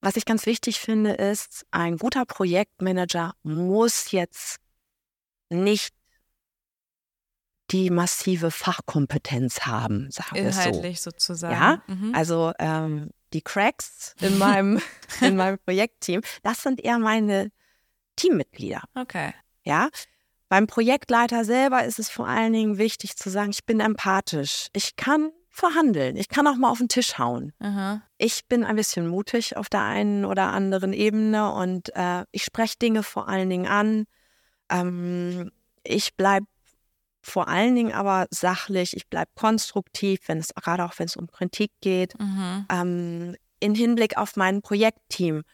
Was 0.00 0.16
ich 0.16 0.24
ganz 0.24 0.46
wichtig 0.46 0.80
finde, 0.80 1.12
ist, 1.12 1.64
ein 1.70 1.96
guter 1.96 2.24
Projektmanager 2.26 3.34
muss 3.44 4.10
jetzt 4.10 4.58
nicht 5.48 5.94
die 7.70 7.90
massive 7.90 8.50
Fachkompetenz 8.50 9.60
haben, 9.60 10.10
sagen 10.10 10.34
wir 10.34 10.52
so. 10.52 10.60
Inhaltlich 10.60 11.00
sozusagen. 11.00 11.54
Ja, 11.54 11.82
mhm. 11.86 12.14
also 12.14 12.52
ähm, 12.58 13.10
die 13.32 13.42
Cracks 13.42 14.14
in 14.20 14.38
meinem, 14.38 14.80
in 15.20 15.36
meinem 15.36 15.58
Projektteam, 15.58 16.20
das 16.42 16.62
sind 16.62 16.80
eher 16.80 16.98
meine 16.98 17.50
Teammitglieder. 18.16 18.82
Okay. 18.94 19.32
Ja, 19.64 19.88
beim 20.52 20.66
Projektleiter 20.66 21.46
selber 21.46 21.82
ist 21.86 21.98
es 21.98 22.10
vor 22.10 22.28
allen 22.28 22.52
Dingen 22.52 22.76
wichtig 22.76 23.16
zu 23.16 23.30
sagen, 23.30 23.52
ich 23.52 23.64
bin 23.64 23.80
empathisch. 23.80 24.66
Ich 24.74 24.96
kann 24.96 25.30
verhandeln. 25.48 26.14
Ich 26.18 26.28
kann 26.28 26.46
auch 26.46 26.56
mal 26.56 26.68
auf 26.68 26.76
den 26.76 26.90
Tisch 26.90 27.16
hauen. 27.16 27.54
Aha. 27.58 28.02
Ich 28.18 28.46
bin 28.48 28.62
ein 28.62 28.76
bisschen 28.76 29.06
mutig 29.06 29.56
auf 29.56 29.70
der 29.70 29.80
einen 29.80 30.26
oder 30.26 30.52
anderen 30.52 30.92
Ebene 30.92 31.50
und 31.54 31.96
äh, 31.96 32.26
ich 32.32 32.44
spreche 32.44 32.76
Dinge 32.76 33.02
vor 33.02 33.30
allen 33.30 33.48
Dingen 33.48 33.66
an. 33.66 34.04
Ähm, 34.68 35.52
ich 35.84 36.18
bleibe 36.18 36.44
vor 37.22 37.48
allen 37.48 37.74
Dingen 37.74 37.94
aber 37.94 38.26
sachlich, 38.28 38.94
ich 38.94 39.08
bleibe 39.08 39.30
konstruktiv, 39.34 40.20
wenn 40.26 40.36
es 40.36 40.52
gerade 40.54 40.84
auch 40.84 40.98
wenn 40.98 41.06
es 41.06 41.16
um 41.16 41.28
Kritik 41.28 41.72
geht. 41.80 42.12
Mhm. 42.20 42.66
Ähm, 42.70 43.36
in 43.58 43.74
Hinblick 43.74 44.18
auf 44.18 44.36
mein 44.36 44.60
Projektteam 44.60 45.44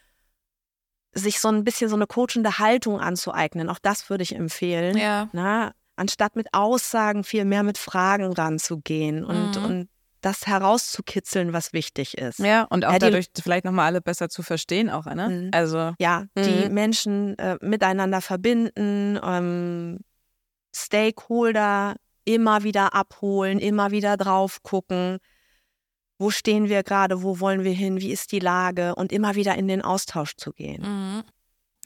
sich 1.18 1.40
so 1.40 1.48
ein 1.48 1.64
bisschen 1.64 1.88
so 1.88 1.96
eine 1.96 2.06
coachende 2.06 2.58
Haltung 2.58 3.00
anzueignen. 3.00 3.68
Auch 3.68 3.78
das 3.80 4.10
würde 4.10 4.22
ich 4.22 4.34
empfehlen. 4.34 4.96
Ja. 4.96 5.28
Na, 5.32 5.72
anstatt 5.96 6.36
mit 6.36 6.48
Aussagen 6.52 7.24
viel 7.24 7.44
mehr 7.44 7.62
mit 7.62 7.78
Fragen 7.78 8.32
ranzugehen 8.32 9.24
und, 9.24 9.56
mhm. 9.56 9.64
und 9.64 9.88
das 10.20 10.46
herauszukitzeln, 10.46 11.52
was 11.52 11.72
wichtig 11.72 12.18
ist. 12.18 12.40
Ja, 12.40 12.64
und 12.64 12.84
auch 12.84 12.92
ja, 12.92 12.98
dadurch 12.98 13.28
vielleicht 13.40 13.64
nochmal 13.64 13.86
alle 13.86 14.00
besser 14.00 14.28
zu 14.28 14.42
verstehen 14.42 14.90
auch, 14.90 15.06
ne? 15.06 15.28
Mhm. 15.28 15.50
Also 15.52 15.92
ja, 15.98 16.26
mhm. 16.34 16.42
die 16.42 16.68
Menschen 16.70 17.38
äh, 17.38 17.56
miteinander 17.60 18.20
verbinden, 18.20 19.18
ähm, 19.22 20.00
Stakeholder 20.74 21.96
immer 22.24 22.62
wieder 22.62 22.94
abholen, 22.94 23.58
immer 23.58 23.90
wieder 23.90 24.16
drauf 24.16 24.62
gucken 24.62 25.18
wo 26.18 26.30
stehen 26.30 26.68
wir 26.68 26.82
gerade, 26.82 27.22
wo 27.22 27.40
wollen 27.40 27.64
wir 27.64 27.72
hin, 27.72 28.00
wie 28.00 28.10
ist 28.10 28.32
die 28.32 28.40
Lage 28.40 28.94
und 28.94 29.12
immer 29.12 29.34
wieder 29.34 29.54
in 29.54 29.68
den 29.68 29.82
Austausch 29.82 30.36
zu 30.36 30.52
gehen. 30.52 30.82
Mhm. 30.82 31.22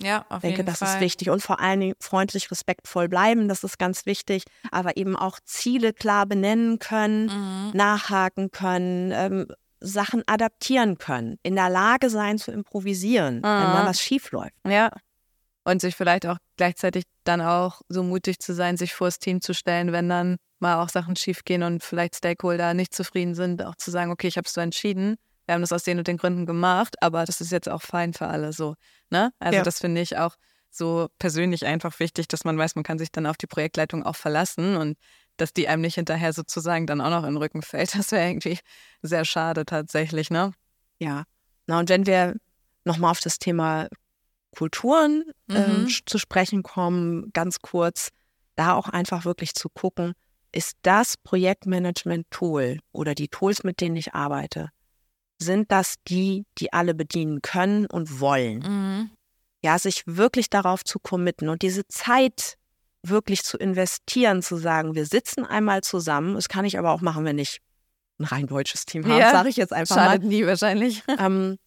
Ja, 0.00 0.24
auf 0.28 0.38
ich 0.38 0.40
denke, 0.42 0.58
jeden 0.58 0.66
das 0.66 0.78
Fall. 0.78 0.94
ist 0.94 1.00
wichtig 1.00 1.30
und 1.30 1.42
vor 1.42 1.60
allen 1.60 1.80
Dingen 1.80 1.94
freundlich, 2.00 2.50
respektvoll 2.50 3.08
bleiben, 3.08 3.46
das 3.46 3.62
ist 3.62 3.78
ganz 3.78 4.06
wichtig, 4.06 4.44
aber 4.70 4.96
eben 4.96 5.16
auch 5.16 5.38
Ziele 5.44 5.92
klar 5.92 6.26
benennen 6.26 6.78
können, 6.78 7.26
mhm. 7.26 7.70
nachhaken 7.74 8.50
können, 8.50 9.12
ähm, 9.12 9.46
Sachen 9.80 10.22
adaptieren 10.26 10.98
können, 10.98 11.38
in 11.42 11.54
der 11.56 11.68
Lage 11.68 12.08
sein 12.08 12.38
zu 12.38 12.52
improvisieren, 12.52 13.36
mhm. 13.36 13.42
wenn 13.42 13.72
mal 13.72 13.86
was 13.86 14.00
schief 14.00 14.30
läuft. 14.32 14.54
Ja. 14.66 14.90
Und 15.64 15.80
sich 15.80 15.94
vielleicht 15.94 16.26
auch 16.26 16.38
gleichzeitig 16.56 17.04
dann 17.22 17.40
auch 17.40 17.82
so 17.88 18.02
mutig 18.02 18.40
zu 18.40 18.54
sein, 18.54 18.76
sich 18.76 18.94
vor 18.94 19.06
das 19.06 19.20
Team 19.20 19.40
zu 19.40 19.54
stellen, 19.54 19.92
wenn 19.92 20.08
dann 20.08 20.38
mal 20.62 20.82
auch 20.82 20.88
Sachen 20.88 21.16
schief 21.16 21.44
gehen 21.44 21.62
und 21.62 21.82
vielleicht 21.82 22.16
Stakeholder 22.16 22.72
nicht 22.72 22.94
zufrieden 22.94 23.34
sind, 23.34 23.62
auch 23.62 23.74
zu 23.76 23.90
sagen, 23.90 24.10
okay, 24.10 24.28
ich 24.28 24.38
habe 24.38 24.46
es 24.46 24.54
so 24.54 24.60
entschieden, 24.60 25.16
wir 25.44 25.54
haben 25.54 25.60
das 25.60 25.72
aus 25.72 25.82
den 25.82 25.98
und 25.98 26.06
den 26.06 26.16
Gründen 26.16 26.46
gemacht, 26.46 27.02
aber 27.02 27.24
das 27.24 27.40
ist 27.40 27.52
jetzt 27.52 27.68
auch 27.68 27.82
fein 27.82 28.14
für 28.14 28.28
alle 28.28 28.52
so. 28.52 28.76
Ne? 29.10 29.32
Also 29.40 29.56
ja. 29.58 29.62
das 29.62 29.80
finde 29.80 30.00
ich 30.00 30.16
auch 30.16 30.36
so 30.70 31.08
persönlich 31.18 31.66
einfach 31.66 31.98
wichtig, 32.00 32.28
dass 32.28 32.44
man 32.44 32.56
weiß, 32.56 32.76
man 32.76 32.84
kann 32.84 32.98
sich 32.98 33.12
dann 33.12 33.26
auf 33.26 33.36
die 33.36 33.46
Projektleitung 33.46 34.04
auch 34.04 34.16
verlassen 34.16 34.76
und 34.76 34.96
dass 35.36 35.52
die 35.52 35.68
einem 35.68 35.82
nicht 35.82 35.96
hinterher 35.96 36.32
sozusagen 36.32 36.86
dann 36.86 37.00
auch 37.00 37.10
noch 37.10 37.24
in 37.24 37.34
den 37.34 37.36
Rücken 37.36 37.62
fällt. 37.62 37.94
Das 37.94 38.12
wäre 38.12 38.28
irgendwie 38.28 38.58
sehr 39.02 39.24
schade 39.24 39.66
tatsächlich, 39.66 40.30
ne? 40.30 40.52
Ja. 40.98 41.24
Na, 41.66 41.78
und 41.78 41.88
wenn 41.88 42.06
wir 42.06 42.36
nochmal 42.84 43.10
auf 43.10 43.20
das 43.20 43.38
Thema 43.38 43.88
Kulturen 44.56 45.24
ähm, 45.50 45.84
mhm. 45.84 45.88
zu 46.06 46.18
sprechen 46.18 46.62
kommen, 46.62 47.30
ganz 47.32 47.60
kurz, 47.60 48.08
da 48.54 48.74
auch 48.74 48.88
einfach 48.88 49.24
wirklich 49.24 49.54
zu 49.54 49.68
gucken, 49.68 50.14
ist 50.52 50.76
das 50.82 51.16
Projektmanagement-Tool 51.16 52.78
oder 52.92 53.14
die 53.14 53.28
Tools, 53.28 53.64
mit 53.64 53.80
denen 53.80 53.96
ich 53.96 54.14
arbeite, 54.14 54.68
sind 55.38 55.72
das 55.72 55.96
die, 56.06 56.44
die 56.58 56.72
alle 56.72 56.94
bedienen 56.94 57.42
können 57.42 57.86
und 57.86 58.20
wollen? 58.20 58.58
Mhm. 58.58 59.10
Ja, 59.64 59.78
sich 59.78 60.02
wirklich 60.06 60.50
darauf 60.50 60.84
zu 60.84 60.98
committen 60.98 61.48
und 61.48 61.62
diese 61.62 61.86
Zeit 61.88 62.56
wirklich 63.02 63.42
zu 63.42 63.58
investieren, 63.58 64.42
zu 64.42 64.56
sagen, 64.56 64.94
wir 64.94 65.06
sitzen 65.06 65.44
einmal 65.44 65.82
zusammen. 65.82 66.34
Das 66.34 66.48
kann 66.48 66.64
ich 66.64 66.78
aber 66.78 66.92
auch 66.92 67.00
machen, 67.00 67.24
wenn 67.24 67.38
ich 67.38 67.60
ein 68.18 68.24
rein 68.24 68.46
deutsches 68.46 68.84
Team 68.84 69.04
habe, 69.04 69.18
ja, 69.18 69.30
sage 69.30 69.48
ich 69.48 69.56
jetzt 69.56 69.72
einfach 69.72 69.96
Schadet 69.96 70.22
mal. 70.22 70.28
nie 70.28 70.46
wahrscheinlich. 70.46 71.02
Ähm, 71.18 71.58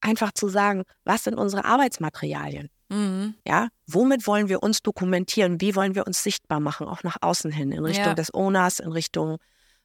einfach 0.00 0.32
zu 0.32 0.48
sagen, 0.48 0.84
was 1.04 1.24
sind 1.24 1.34
unsere 1.34 1.64
Arbeitsmaterialien? 1.64 2.70
Mhm. 2.88 3.34
Ja, 3.46 3.68
womit 3.86 4.26
wollen 4.26 4.48
wir 4.48 4.62
uns 4.62 4.82
dokumentieren? 4.82 5.60
Wie 5.60 5.74
wollen 5.74 5.94
wir 5.94 6.06
uns 6.06 6.22
sichtbar 6.22 6.60
machen, 6.60 6.86
auch 6.86 7.02
nach 7.02 7.18
außen 7.20 7.50
hin, 7.50 7.72
in 7.72 7.84
Richtung 7.84 8.06
ja. 8.06 8.14
des 8.14 8.32
Owners, 8.32 8.80
in 8.80 8.92
Richtung 8.92 9.38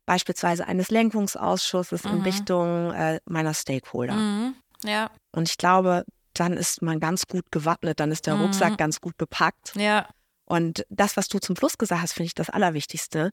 beispielsweise 0.06 0.68
eines 0.68 0.90
Lenkungsausschusses, 0.90 2.04
mhm. 2.04 2.12
in 2.12 2.22
Richtung 2.22 2.92
äh, 2.92 3.20
meiner 3.26 3.54
Stakeholder. 3.54 4.14
Mhm. 4.14 4.56
Ja. 4.84 5.10
Und 5.32 5.50
ich 5.50 5.58
glaube, 5.58 6.06
dann 6.34 6.54
ist 6.54 6.82
man 6.82 7.00
ganz 7.00 7.28
gut 7.28 7.52
gewappnet, 7.52 8.00
dann 8.00 8.12
ist 8.12 8.26
der 8.26 8.36
mhm. 8.36 8.44
Rucksack 8.44 8.78
ganz 8.78 9.00
gut 9.00 9.18
bepackt. 9.18 9.76
Ja. 9.76 10.08
Und 10.46 10.86
das, 10.90 11.16
was 11.16 11.28
du 11.28 11.40
zum 11.40 11.56
Schluss 11.56 11.78
gesagt 11.78 12.02
hast, 12.02 12.14
finde 12.14 12.28
ich 12.28 12.36
das 12.36 12.50
Allerwichtigste 12.50 13.32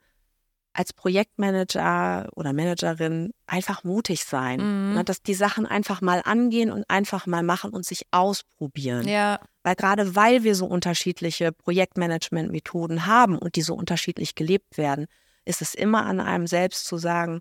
als 0.73 0.93
Projektmanager 0.93 2.29
oder 2.35 2.53
Managerin 2.53 3.33
einfach 3.47 3.85
mutig 3.85 4.25
sein. 4.25 4.61
Mhm. 4.61 4.95
Ne, 4.95 5.05
dass 5.05 5.23
die 5.23 5.35
Sachen 5.35 5.67
einfach 5.67 6.01
mal 6.01 6.23
angehen 6.25 6.71
und 6.71 6.89
einfach 6.89 7.27
mal 7.27 7.43
machen 7.43 7.71
und 7.73 7.85
sich 7.85 8.07
ausprobieren. 8.11 9.07
Ja. 9.09 9.41
Weil 9.63 9.75
gerade 9.75 10.15
weil 10.15 10.45
wir 10.45 10.55
so 10.55 10.67
unterschiedliche 10.67 11.53
Projektmanagement-Methoden 11.53 13.07
haben 13.07 13.37
und 13.37 13.57
die 13.57 13.63
so 13.63 13.75
unterschiedlich 13.75 14.35
gelebt 14.35 14.79
werden, 14.79 15.07
ist 15.45 15.63
es 15.63 15.75
immer 15.75 16.07
an 16.07 16.21
einem 16.21 16.47
selbst 16.47 16.87
zu 16.87 16.99
sagen, 16.99 17.41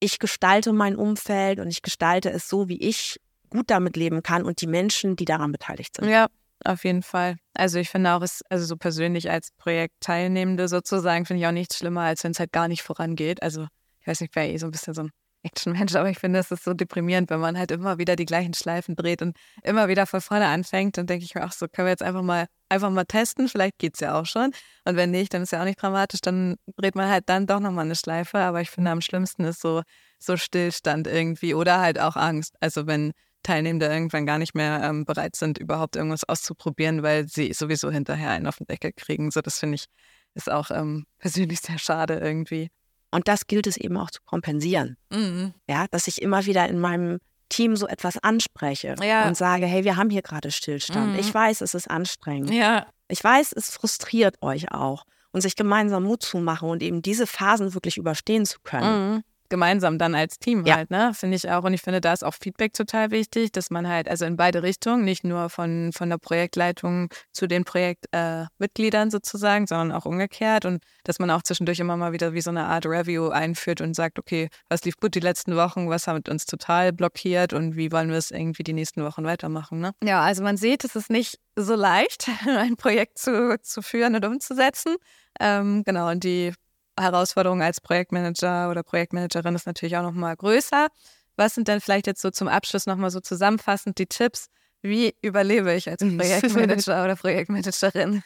ich 0.00 0.18
gestalte 0.18 0.72
mein 0.72 0.96
Umfeld 0.96 1.60
und 1.60 1.68
ich 1.68 1.82
gestalte 1.82 2.30
es 2.30 2.48
so, 2.48 2.68
wie 2.68 2.80
ich 2.80 3.20
gut 3.50 3.70
damit 3.70 3.96
leben 3.96 4.22
kann 4.22 4.44
und 4.44 4.60
die 4.60 4.66
Menschen, 4.66 5.16
die 5.16 5.24
daran 5.24 5.52
beteiligt 5.52 5.96
sind. 5.96 6.08
Ja, 6.08 6.28
auf 6.64 6.84
jeden 6.84 7.02
Fall. 7.02 7.36
Also 7.54 7.78
ich 7.78 7.88
finde 7.88 8.12
auch, 8.12 8.22
es, 8.22 8.42
also 8.48 8.64
so 8.64 8.76
persönlich 8.76 9.30
als 9.30 9.50
Projektteilnehmende 9.58 10.68
sozusagen, 10.68 11.26
finde 11.26 11.42
ich 11.42 11.46
auch 11.46 11.52
nichts 11.52 11.78
schlimmer, 11.78 12.02
als 12.02 12.24
wenn 12.24 12.32
es 12.32 12.40
halt 12.40 12.52
gar 12.52 12.68
nicht 12.68 12.82
vorangeht. 12.82 13.42
Also 13.42 13.66
ich 14.00 14.06
weiß 14.06 14.20
nicht, 14.20 14.30
ich 14.30 14.36
wäre 14.36 14.48
eh 14.48 14.56
so 14.58 14.66
ein 14.66 14.70
bisschen 14.70 14.94
so 14.94 15.02
ein 15.02 15.10
Action-Mensch, 15.42 15.94
aber 15.96 16.10
ich 16.10 16.18
finde, 16.18 16.38
es 16.38 16.50
ist 16.50 16.64
so 16.64 16.74
deprimierend, 16.74 17.30
wenn 17.30 17.40
man 17.40 17.58
halt 17.58 17.70
immer 17.70 17.98
wieder 17.98 18.16
die 18.16 18.26
gleichen 18.26 18.54
Schleifen 18.54 18.96
dreht 18.96 19.22
und 19.22 19.36
immer 19.62 19.88
wieder 19.88 20.06
von 20.06 20.20
vorne 20.20 20.46
anfängt. 20.46 20.98
Dann 20.98 21.06
denke 21.06 21.24
ich 21.24 21.34
mir, 21.34 21.42
ach 21.42 21.52
so, 21.52 21.66
können 21.66 21.86
wir 21.86 21.90
jetzt 21.90 22.02
einfach 22.02 22.22
mal, 22.22 22.46
einfach 22.68 22.90
mal 22.90 23.04
testen, 23.04 23.48
vielleicht 23.48 23.78
geht 23.78 23.94
es 23.94 24.00
ja 24.00 24.18
auch 24.20 24.26
schon. 24.26 24.52
Und 24.84 24.96
wenn 24.96 25.10
nicht, 25.10 25.32
dann 25.34 25.42
ist 25.42 25.52
ja 25.52 25.60
auch 25.60 25.64
nicht 25.64 25.80
dramatisch, 25.80 26.20
dann 26.20 26.56
dreht 26.76 26.94
man 26.94 27.08
halt 27.08 27.24
dann 27.28 27.46
doch 27.46 27.60
nochmal 27.60 27.86
eine 27.86 27.96
Schleife. 27.96 28.38
Aber 28.38 28.60
ich 28.60 28.70
finde, 28.70 28.90
am 28.90 29.00
schlimmsten 29.00 29.44
ist 29.44 29.60
so, 29.60 29.82
so 30.18 30.36
Stillstand 30.36 31.06
irgendwie 31.06 31.54
oder 31.54 31.80
halt 31.80 31.98
auch 31.98 32.16
Angst. 32.16 32.54
Also 32.60 32.86
wenn 32.86 33.12
Teilnehmende 33.42 33.86
irgendwann 33.86 34.26
gar 34.26 34.38
nicht 34.38 34.54
mehr 34.54 34.82
ähm, 34.82 35.04
bereit 35.04 35.36
sind, 35.36 35.58
überhaupt 35.58 35.96
irgendwas 35.96 36.24
auszuprobieren, 36.24 37.02
weil 37.02 37.28
sie 37.28 37.52
sowieso 37.52 37.90
hinterher 37.90 38.30
einen 38.30 38.46
auf 38.46 38.58
den 38.58 38.66
Deckel 38.66 38.92
kriegen. 38.92 39.30
So, 39.30 39.40
das 39.40 39.58
finde 39.58 39.76
ich, 39.76 39.86
ist 40.34 40.50
auch 40.50 40.70
ähm, 40.70 41.06
persönlich 41.18 41.60
sehr 41.60 41.78
schade 41.78 42.18
irgendwie. 42.18 42.70
Und 43.10 43.26
das 43.26 43.46
gilt 43.46 43.66
es 43.66 43.76
eben 43.76 43.96
auch 43.96 44.10
zu 44.10 44.20
kompensieren. 44.24 44.96
Mhm. 45.10 45.54
Ja, 45.68 45.86
dass 45.90 46.06
ich 46.06 46.22
immer 46.22 46.46
wieder 46.46 46.68
in 46.68 46.78
meinem 46.78 47.18
Team 47.48 47.74
so 47.74 47.88
etwas 47.88 48.16
anspreche 48.18 48.94
ja. 49.02 49.26
und 49.26 49.36
sage, 49.36 49.66
hey, 49.66 49.84
wir 49.84 49.96
haben 49.96 50.10
hier 50.10 50.22
gerade 50.22 50.52
Stillstand. 50.52 51.14
Mhm. 51.14 51.18
Ich 51.18 51.34
weiß, 51.34 51.62
es 51.62 51.74
ist 51.74 51.90
anstrengend. 51.90 52.50
Ja. 52.50 52.86
Ich 53.08 53.24
weiß, 53.24 53.52
es 53.52 53.70
frustriert 53.70 54.36
euch 54.40 54.70
auch. 54.70 55.04
Und 55.32 55.40
sich 55.42 55.54
gemeinsam 55.54 56.04
Mut 56.04 56.22
zu 56.22 56.38
machen 56.38 56.68
und 56.68 56.82
eben 56.82 57.02
diese 57.02 57.26
Phasen 57.26 57.74
wirklich 57.74 57.96
überstehen 57.96 58.46
zu 58.46 58.58
können. 58.62 59.14
Mhm 59.14 59.22
gemeinsam 59.50 59.98
dann 59.98 60.14
als 60.14 60.38
Team 60.38 60.64
ja. 60.64 60.76
halt, 60.76 60.90
ne? 60.90 61.12
Finde 61.14 61.36
ich 61.36 61.50
auch. 61.50 61.64
Und 61.64 61.74
ich 61.74 61.82
finde, 61.82 62.00
da 62.00 62.12
ist 62.12 62.24
auch 62.24 62.34
Feedback 62.34 62.72
total 62.72 63.10
wichtig, 63.10 63.52
dass 63.52 63.70
man 63.70 63.86
halt, 63.86 64.08
also 64.08 64.24
in 64.24 64.36
beide 64.36 64.62
Richtungen, 64.62 65.04
nicht 65.04 65.24
nur 65.24 65.50
von, 65.50 65.90
von 65.92 66.08
der 66.08 66.18
Projektleitung 66.18 67.10
zu 67.32 67.46
den 67.46 67.64
Projektmitgliedern 67.64 69.08
äh, 69.08 69.10
sozusagen, 69.10 69.66
sondern 69.66 69.92
auch 69.92 70.06
umgekehrt. 70.06 70.64
Und 70.64 70.82
dass 71.04 71.18
man 71.18 71.30
auch 71.30 71.42
zwischendurch 71.42 71.80
immer 71.80 71.96
mal 71.96 72.12
wieder 72.12 72.32
wie 72.32 72.40
so 72.40 72.50
eine 72.50 72.64
Art 72.64 72.86
Review 72.86 73.28
einführt 73.28 73.80
und 73.80 73.94
sagt, 73.94 74.18
okay, 74.18 74.48
was 74.68 74.84
lief 74.84 74.96
gut 74.96 75.14
die 75.14 75.20
letzten 75.20 75.56
Wochen, 75.56 75.90
was 75.90 76.06
hat 76.06 76.28
uns 76.28 76.46
total 76.46 76.92
blockiert 76.92 77.52
und 77.52 77.76
wie 77.76 77.92
wollen 77.92 78.10
wir 78.10 78.16
es 78.16 78.30
irgendwie 78.30 78.62
die 78.62 78.72
nächsten 78.72 79.04
Wochen 79.04 79.24
weitermachen, 79.24 79.80
ne? 79.80 79.92
Ja, 80.02 80.22
also 80.22 80.42
man 80.42 80.56
sieht, 80.56 80.84
es 80.84 80.96
ist 80.96 81.10
nicht 81.10 81.38
so 81.56 81.74
leicht, 81.74 82.28
ein 82.46 82.76
Projekt 82.76 83.18
zu, 83.18 83.58
zu 83.60 83.82
führen 83.82 84.14
und 84.14 84.24
umzusetzen. 84.24 84.96
Ähm, 85.38 85.82
genau, 85.84 86.10
und 86.10 86.24
die 86.24 86.52
Herausforderung 86.98 87.62
als 87.62 87.80
Projektmanager 87.80 88.70
oder 88.70 88.82
Projektmanagerin 88.82 89.54
ist 89.54 89.66
natürlich 89.66 89.96
auch 89.96 90.02
nochmal 90.02 90.36
größer. 90.36 90.88
Was 91.36 91.54
sind 91.54 91.68
denn 91.68 91.80
vielleicht 91.80 92.06
jetzt 92.06 92.20
so 92.20 92.30
zum 92.30 92.48
Abschluss 92.48 92.86
nochmal 92.86 93.10
so 93.10 93.20
zusammenfassend 93.20 93.98
die 93.98 94.06
Tipps? 94.06 94.48
Wie 94.82 95.14
überlebe 95.22 95.72
ich 95.74 95.88
als 95.88 96.00
Projektmanager 96.16 97.04
oder 97.04 97.16
Projektmanagerin? 97.16 98.22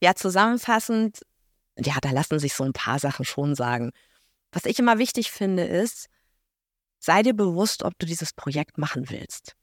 Ja, 0.00 0.14
zusammenfassend, 0.14 1.20
ja, 1.78 1.94
da 2.02 2.10
lassen 2.10 2.38
sich 2.38 2.54
so 2.54 2.64
ein 2.64 2.72
paar 2.72 2.98
Sachen 2.98 3.24
schon 3.24 3.54
sagen. 3.54 3.92
Was 4.52 4.66
ich 4.66 4.78
immer 4.78 4.98
wichtig 4.98 5.30
finde, 5.30 5.64
ist, 5.64 6.08
sei 6.98 7.22
dir 7.22 7.34
bewusst, 7.34 7.82
ob 7.82 7.98
du 7.98 8.06
dieses 8.06 8.32
Projekt 8.32 8.78
machen 8.78 9.10
willst. 9.10 9.54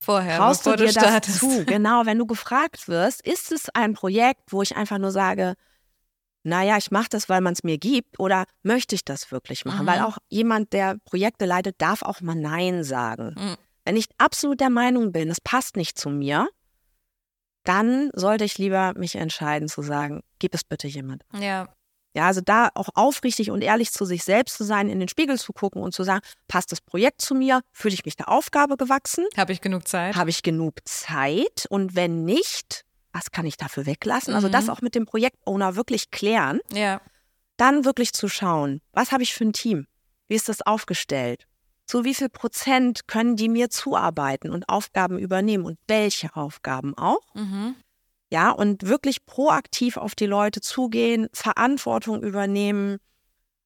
Vorher, 0.00 0.36
Traust 0.36 0.66
du 0.66 0.76
dir 0.76 0.92
du 0.92 0.92
das 0.92 1.38
zu? 1.38 1.64
Genau, 1.64 2.06
wenn 2.06 2.18
du 2.18 2.26
gefragt 2.26 2.88
wirst, 2.88 3.20
ist 3.26 3.52
es 3.52 3.68
ein 3.70 3.94
Projekt, 3.94 4.52
wo 4.52 4.62
ich 4.62 4.76
einfach 4.76 4.98
nur 4.98 5.10
sage, 5.10 5.54
naja, 6.44 6.76
ich 6.78 6.90
mache 6.90 7.08
das, 7.10 7.28
weil 7.28 7.40
man 7.40 7.52
es 7.52 7.64
mir 7.64 7.78
gibt 7.78 8.18
oder 8.18 8.44
möchte 8.62 8.94
ich 8.94 9.04
das 9.04 9.30
wirklich 9.32 9.64
machen? 9.64 9.82
Mhm. 9.82 9.86
Weil 9.86 10.02
auch 10.02 10.18
jemand, 10.28 10.72
der 10.72 10.96
Projekte 11.04 11.44
leitet, 11.44 11.80
darf 11.80 12.02
auch 12.02 12.20
mal 12.20 12.34
Nein 12.34 12.84
sagen. 12.84 13.34
Mhm. 13.38 13.56
Wenn 13.84 13.96
ich 13.96 14.06
absolut 14.18 14.60
der 14.60 14.70
Meinung 14.70 15.12
bin, 15.12 15.30
es 15.30 15.40
passt 15.40 15.76
nicht 15.76 15.98
zu 15.98 16.10
mir, 16.10 16.48
dann 17.64 18.10
sollte 18.14 18.44
ich 18.44 18.58
lieber 18.58 18.94
mich 18.96 19.16
entscheiden 19.16 19.68
zu 19.68 19.82
sagen, 19.82 20.22
gib 20.38 20.54
es 20.54 20.64
bitte 20.64 20.88
jemand. 20.88 21.24
Ja. 21.38 21.68
Ja, 22.14 22.26
also 22.26 22.40
da 22.40 22.70
auch 22.74 22.88
aufrichtig 22.94 23.50
und 23.50 23.62
ehrlich 23.62 23.92
zu 23.92 24.04
sich 24.04 24.24
selbst 24.24 24.56
zu 24.56 24.64
sein, 24.64 24.88
in 24.88 24.98
den 24.98 25.08
Spiegel 25.08 25.38
zu 25.38 25.52
gucken 25.52 25.82
und 25.82 25.92
zu 25.92 26.02
sagen, 26.02 26.20
passt 26.48 26.72
das 26.72 26.80
Projekt 26.80 27.20
zu 27.20 27.34
mir? 27.34 27.60
Fühle 27.70 27.94
ich 27.94 28.04
mich 28.04 28.16
der 28.16 28.28
Aufgabe 28.28 28.76
gewachsen? 28.76 29.26
Habe 29.36 29.52
ich 29.52 29.60
genug 29.60 29.86
Zeit? 29.86 30.16
Habe 30.16 30.30
ich 30.30 30.42
genug 30.42 30.76
Zeit? 30.86 31.66
Und 31.68 31.94
wenn 31.94 32.24
nicht, 32.24 32.84
was 33.18 33.32
kann 33.32 33.46
ich 33.46 33.56
dafür 33.56 33.86
weglassen? 33.86 34.32
Mhm. 34.32 34.36
Also 34.36 34.48
das 34.48 34.64
mhm. 34.64 34.70
auch 34.70 34.80
mit 34.80 34.94
dem 34.94 35.04
Projektowner 35.04 35.76
wirklich 35.76 36.10
klären. 36.10 36.60
Ja. 36.72 37.00
Dann 37.56 37.84
wirklich 37.84 38.12
zu 38.12 38.28
schauen, 38.28 38.80
was 38.92 39.10
habe 39.10 39.24
ich 39.24 39.34
für 39.34 39.44
ein 39.44 39.52
Team? 39.52 39.86
Wie 40.28 40.36
ist 40.36 40.48
das 40.48 40.62
aufgestellt? 40.62 41.46
Zu 41.86 42.04
wie 42.04 42.14
viel 42.14 42.28
Prozent 42.28 43.08
können 43.08 43.34
die 43.34 43.48
mir 43.48 43.70
zuarbeiten 43.70 44.50
und 44.50 44.68
Aufgaben 44.68 45.18
übernehmen 45.18 45.64
und 45.64 45.78
welche 45.88 46.36
Aufgaben 46.36 46.96
auch? 46.96 47.34
Mhm. 47.34 47.74
Ja, 48.30 48.50
und 48.50 48.86
wirklich 48.86 49.24
proaktiv 49.24 49.96
auf 49.96 50.14
die 50.14 50.26
Leute 50.26 50.60
zugehen, 50.60 51.28
Verantwortung 51.32 52.22
übernehmen, 52.22 52.98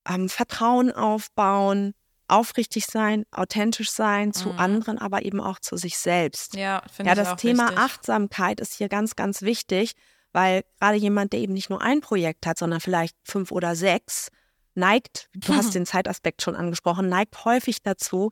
ähm, 0.08 0.28
Vertrauen 0.28 0.92
aufbauen, 0.92 1.94
aufrichtig 2.28 2.86
sein, 2.86 3.24
authentisch 3.30 3.90
sein 3.90 4.32
zu 4.32 4.50
mhm. 4.50 4.58
anderen, 4.58 4.98
aber 4.98 5.24
eben 5.24 5.40
auch 5.40 5.58
zu 5.58 5.76
sich 5.76 5.98
selbst. 5.98 6.54
Ja, 6.56 6.82
finde 6.90 7.12
ja, 7.12 7.16
ich 7.16 7.28
das 7.28 7.40
Thema 7.40 7.64
wichtig. 7.64 7.78
Achtsamkeit 7.78 8.60
ist 8.60 8.74
hier 8.74 8.88
ganz, 8.88 9.16
ganz 9.16 9.42
wichtig, 9.42 9.92
weil 10.32 10.64
gerade 10.80 10.96
jemand, 10.96 11.32
der 11.32 11.40
eben 11.40 11.52
nicht 11.52 11.70
nur 11.70 11.82
ein 11.82 12.00
Projekt 12.00 12.46
hat, 12.46 12.58
sondern 12.58 12.80
vielleicht 12.80 13.16
fünf 13.24 13.52
oder 13.52 13.76
sechs, 13.76 14.28
neigt, 14.74 15.28
du 15.34 15.54
hast 15.54 15.74
den 15.74 15.86
Zeitaspekt 15.86 16.42
schon 16.42 16.56
angesprochen, 16.56 17.08
neigt 17.08 17.44
häufig 17.44 17.82
dazu, 17.82 18.30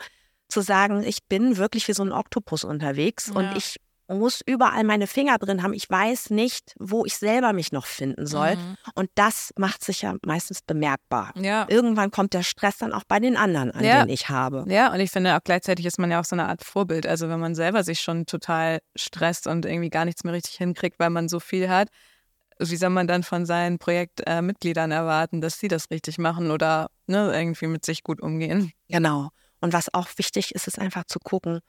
zu 0.48 0.62
sagen, 0.62 1.02
ich 1.04 1.26
bin 1.28 1.56
wirklich 1.56 1.86
wie 1.86 1.92
so 1.92 2.02
ein 2.02 2.12
Oktopus 2.12 2.64
unterwegs 2.64 3.28
ja. 3.28 3.34
und 3.34 3.56
ich 3.56 3.76
muss 4.18 4.40
überall 4.44 4.84
meine 4.84 5.06
Finger 5.06 5.38
drin 5.38 5.62
haben. 5.62 5.72
Ich 5.72 5.88
weiß 5.88 6.30
nicht, 6.30 6.74
wo 6.78 7.04
ich 7.04 7.16
selber 7.16 7.52
mich 7.52 7.72
noch 7.72 7.86
finden 7.86 8.26
soll. 8.26 8.56
Mhm. 8.56 8.76
Und 8.94 9.10
das 9.14 9.52
macht 9.56 9.84
sich 9.84 10.02
ja 10.02 10.14
meistens 10.24 10.62
bemerkbar. 10.62 11.32
Ja. 11.36 11.66
Irgendwann 11.68 12.10
kommt 12.10 12.34
der 12.34 12.42
Stress 12.42 12.78
dann 12.78 12.92
auch 12.92 13.04
bei 13.04 13.20
den 13.20 13.36
anderen 13.36 13.70
an, 13.70 13.84
ja. 13.84 14.04
den 14.04 14.12
ich 14.12 14.28
habe. 14.28 14.64
Ja, 14.68 14.92
und 14.92 15.00
ich 15.00 15.10
finde 15.10 15.36
auch 15.36 15.44
gleichzeitig 15.44 15.86
ist 15.86 15.98
man 15.98 16.10
ja 16.10 16.20
auch 16.20 16.24
so 16.24 16.34
eine 16.34 16.48
Art 16.48 16.64
Vorbild. 16.64 17.06
Also 17.06 17.28
wenn 17.28 17.40
man 17.40 17.54
selber 17.54 17.84
sich 17.84 18.00
schon 18.00 18.26
total 18.26 18.80
stresst 18.96 19.46
und 19.46 19.64
irgendwie 19.64 19.90
gar 19.90 20.04
nichts 20.04 20.24
mehr 20.24 20.34
richtig 20.34 20.56
hinkriegt, 20.56 20.98
weil 20.98 21.10
man 21.10 21.28
so 21.28 21.40
viel 21.40 21.68
hat, 21.68 21.88
wie 22.58 22.76
soll 22.76 22.90
man 22.90 23.06
dann 23.06 23.22
von 23.22 23.46
seinen 23.46 23.78
Projektmitgliedern 23.78 24.90
äh, 24.90 24.96
erwarten, 24.96 25.40
dass 25.40 25.58
sie 25.58 25.68
das 25.68 25.90
richtig 25.90 26.18
machen 26.18 26.50
oder 26.50 26.90
ne, 27.06 27.32
irgendwie 27.34 27.66
mit 27.66 27.84
sich 27.84 28.02
gut 28.02 28.20
umgehen? 28.20 28.72
Genau. 28.88 29.30
Und 29.60 29.72
was 29.72 29.92
auch 29.94 30.08
wichtig 30.16 30.54
ist, 30.54 30.66
ist 30.66 30.78
einfach 30.78 31.04
zu 31.04 31.18
gucken, 31.20 31.60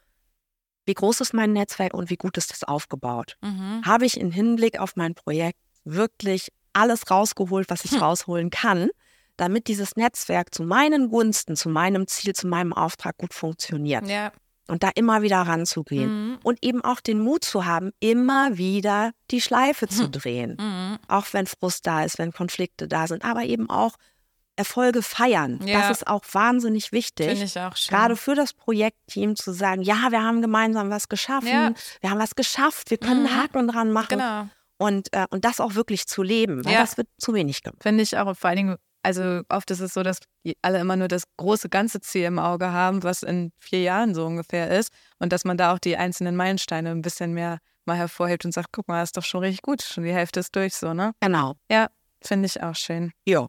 wie 0.85 0.93
groß 0.93 1.21
ist 1.21 1.33
mein 1.33 1.53
Netzwerk 1.53 1.93
und 1.93 2.09
wie 2.09 2.17
gut 2.17 2.37
ist 2.37 2.51
das 2.51 2.63
aufgebaut? 2.63 3.37
Mhm. 3.41 3.81
Habe 3.85 4.05
ich 4.05 4.19
im 4.19 4.31
Hinblick 4.31 4.79
auf 4.79 4.95
mein 4.95 5.15
Projekt 5.15 5.59
wirklich 5.83 6.49
alles 6.73 7.09
rausgeholt, 7.09 7.69
was 7.69 7.85
ich 7.85 7.91
hm. 7.91 7.99
rausholen 7.99 8.49
kann, 8.49 8.89
damit 9.37 9.67
dieses 9.67 9.95
Netzwerk 9.95 10.53
zu 10.53 10.63
meinen 10.63 11.09
Gunsten, 11.09 11.55
zu 11.55 11.69
meinem 11.69 12.07
Ziel, 12.07 12.33
zu 12.33 12.47
meinem 12.47 12.73
Auftrag 12.73 13.17
gut 13.17 13.33
funktioniert? 13.33 14.07
Ja. 14.07 14.31
Und 14.67 14.83
da 14.83 14.91
immer 14.95 15.21
wieder 15.21 15.41
ranzugehen. 15.41 16.09
Mhm. 16.29 16.39
Und 16.43 16.59
eben 16.63 16.81
auch 16.83 17.01
den 17.01 17.19
Mut 17.19 17.43
zu 17.43 17.65
haben, 17.65 17.91
immer 17.99 18.57
wieder 18.57 19.11
die 19.29 19.41
Schleife 19.41 19.87
zu 19.87 20.05
hm. 20.05 20.11
drehen. 20.11 20.57
Mhm. 20.59 20.97
Auch 21.07 21.25
wenn 21.33 21.45
Frust 21.45 21.85
da 21.85 22.03
ist, 22.03 22.19
wenn 22.19 22.31
Konflikte 22.31 22.87
da 22.87 23.07
sind, 23.07 23.25
aber 23.25 23.43
eben 23.43 23.69
auch 23.69 23.95
Erfolge 24.55 25.01
feiern. 25.01 25.59
Ja. 25.65 25.81
Das 25.81 25.97
ist 25.97 26.07
auch 26.07 26.23
wahnsinnig 26.31 26.91
wichtig. 26.91 27.27
Finde 27.27 27.45
ich 27.45 27.59
auch 27.59 27.75
schön. 27.75 27.95
Gerade 27.95 28.15
für 28.15 28.35
das 28.35 28.53
Projektteam 28.53 29.35
zu 29.35 29.53
sagen, 29.53 29.81
ja, 29.81 30.07
wir 30.09 30.21
haben 30.21 30.41
gemeinsam 30.41 30.89
was 30.89 31.09
geschaffen, 31.09 31.47
ja. 31.47 31.73
wir 32.01 32.09
haben 32.09 32.19
was 32.19 32.35
geschafft, 32.35 32.91
wir 32.91 32.97
können 32.97 33.23
mhm. 33.23 33.35
Haken 33.35 33.67
dran 33.67 33.91
machen. 33.91 34.19
Genau. 34.19 34.47
Und, 34.77 35.13
äh, 35.13 35.27
und 35.29 35.45
das 35.45 35.59
auch 35.59 35.75
wirklich 35.75 36.07
zu 36.07 36.23
leben, 36.23 36.65
weil 36.65 36.73
ja. 36.73 36.81
das 36.81 36.97
wird 36.97 37.07
zu 37.17 37.33
wenig 37.33 37.61
gemacht. 37.61 37.83
Finde 37.83 38.03
ich 38.03 38.17
auch 38.17 38.35
vor 38.35 38.49
allen 38.49 38.57
Dingen, 38.57 38.77
also 39.03 39.41
oft 39.49 39.69
ist 39.71 39.79
es 39.79 39.93
so, 39.93 40.03
dass 40.03 40.19
alle 40.61 40.79
immer 40.79 40.95
nur 40.95 41.07
das 41.07 41.23
große 41.37 41.69
ganze 41.69 42.01
Ziel 42.01 42.25
im 42.25 42.39
Auge 42.39 42.71
haben, 42.71 43.03
was 43.03 43.23
in 43.23 43.51
vier 43.59 43.81
Jahren 43.81 44.15
so 44.15 44.25
ungefähr 44.25 44.71
ist. 44.71 44.91
Und 45.19 45.33
dass 45.33 45.45
man 45.45 45.57
da 45.57 45.73
auch 45.73 45.79
die 45.79 45.97
einzelnen 45.97 46.35
Meilensteine 46.35 46.91
ein 46.91 47.01
bisschen 47.01 47.33
mehr 47.33 47.59
mal 47.85 47.97
hervorhebt 47.97 48.45
und 48.45 48.53
sagt, 48.53 48.69
guck 48.71 48.87
mal, 48.87 49.01
das 49.01 49.09
ist 49.09 49.17
doch 49.17 49.23
schon 49.23 49.41
richtig 49.41 49.61
gut, 49.61 49.81
schon 49.81 50.03
die 50.03 50.13
Hälfte 50.13 50.39
ist 50.39 50.55
durch, 50.55 50.75
so, 50.75 50.93
ne? 50.93 51.13
Genau. 51.19 51.55
Ja, 51.69 51.87
finde 52.23 52.45
ich 52.45 52.61
auch 52.61 52.75
schön. 52.75 53.11
Jo. 53.25 53.47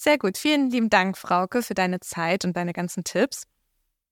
Sehr 0.00 0.16
gut. 0.16 0.38
Vielen 0.38 0.70
lieben 0.70 0.90
Dank, 0.90 1.18
Frauke, 1.18 1.60
für 1.60 1.74
deine 1.74 1.98
Zeit 1.98 2.44
und 2.44 2.56
deine 2.56 2.72
ganzen 2.72 3.02
Tipps. 3.02 3.42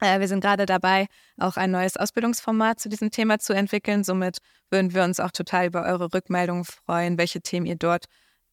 Äh, 0.00 0.18
wir 0.18 0.26
sind 0.26 0.40
gerade 0.40 0.66
dabei, 0.66 1.06
auch 1.38 1.56
ein 1.56 1.70
neues 1.70 1.96
Ausbildungsformat 1.96 2.80
zu 2.80 2.88
diesem 2.88 3.12
Thema 3.12 3.38
zu 3.38 3.52
entwickeln. 3.52 4.02
Somit 4.02 4.38
würden 4.68 4.92
wir 4.94 5.04
uns 5.04 5.20
auch 5.20 5.30
total 5.30 5.66
über 5.66 5.84
eure 5.84 6.12
Rückmeldungen 6.12 6.64
freuen, 6.64 7.18
welche 7.18 7.40
Themen 7.40 7.66
ihr 7.66 7.76
dort 7.76 8.06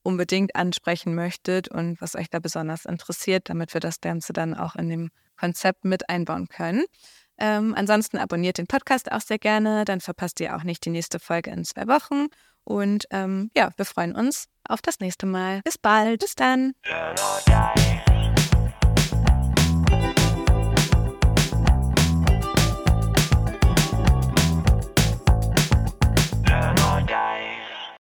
unbedingt 0.04 0.56
ansprechen 0.56 1.16
möchtet 1.16 1.70
und 1.70 2.00
was 2.02 2.16
euch 2.16 2.30
da 2.30 2.38
besonders 2.38 2.86
interessiert, 2.86 3.50
damit 3.50 3.74
wir 3.74 3.82
das 3.82 4.00
Ganze 4.00 4.32
dann 4.32 4.54
auch 4.54 4.76
in 4.76 4.90
dem 4.90 5.10
Konzept 5.36 5.86
mit 5.86 6.10
einbauen 6.10 6.50
können. 6.50 6.86
Ähm, 7.40 7.74
ansonsten 7.76 8.18
abonniert 8.20 8.60
den 8.60 8.68
Podcast 8.68 9.12
auch 9.12 9.22
sehr 9.22 9.40
gerne, 9.40 9.86
dann 9.86 10.02
verpasst 10.02 10.40
ihr 10.40 10.56
auch 10.56 10.64
nicht 10.64 10.86
die 10.86 10.92
nächste 10.92 11.20
Folge 11.20 11.50
in 11.50 11.66
zwei 11.66 11.88
Wochen. 11.88 12.28
Und 12.64 13.06
ähm, 13.10 13.50
ja, 13.56 13.72
wir 13.76 13.86
freuen 13.86 14.14
uns 14.14 14.50
auf 14.68 14.82
das 14.82 15.00
nächste 15.00 15.26
Mal. 15.26 15.62
Bis 15.64 15.78
bald. 15.78 16.22
Bis 16.22 16.36
dann. 16.36 16.74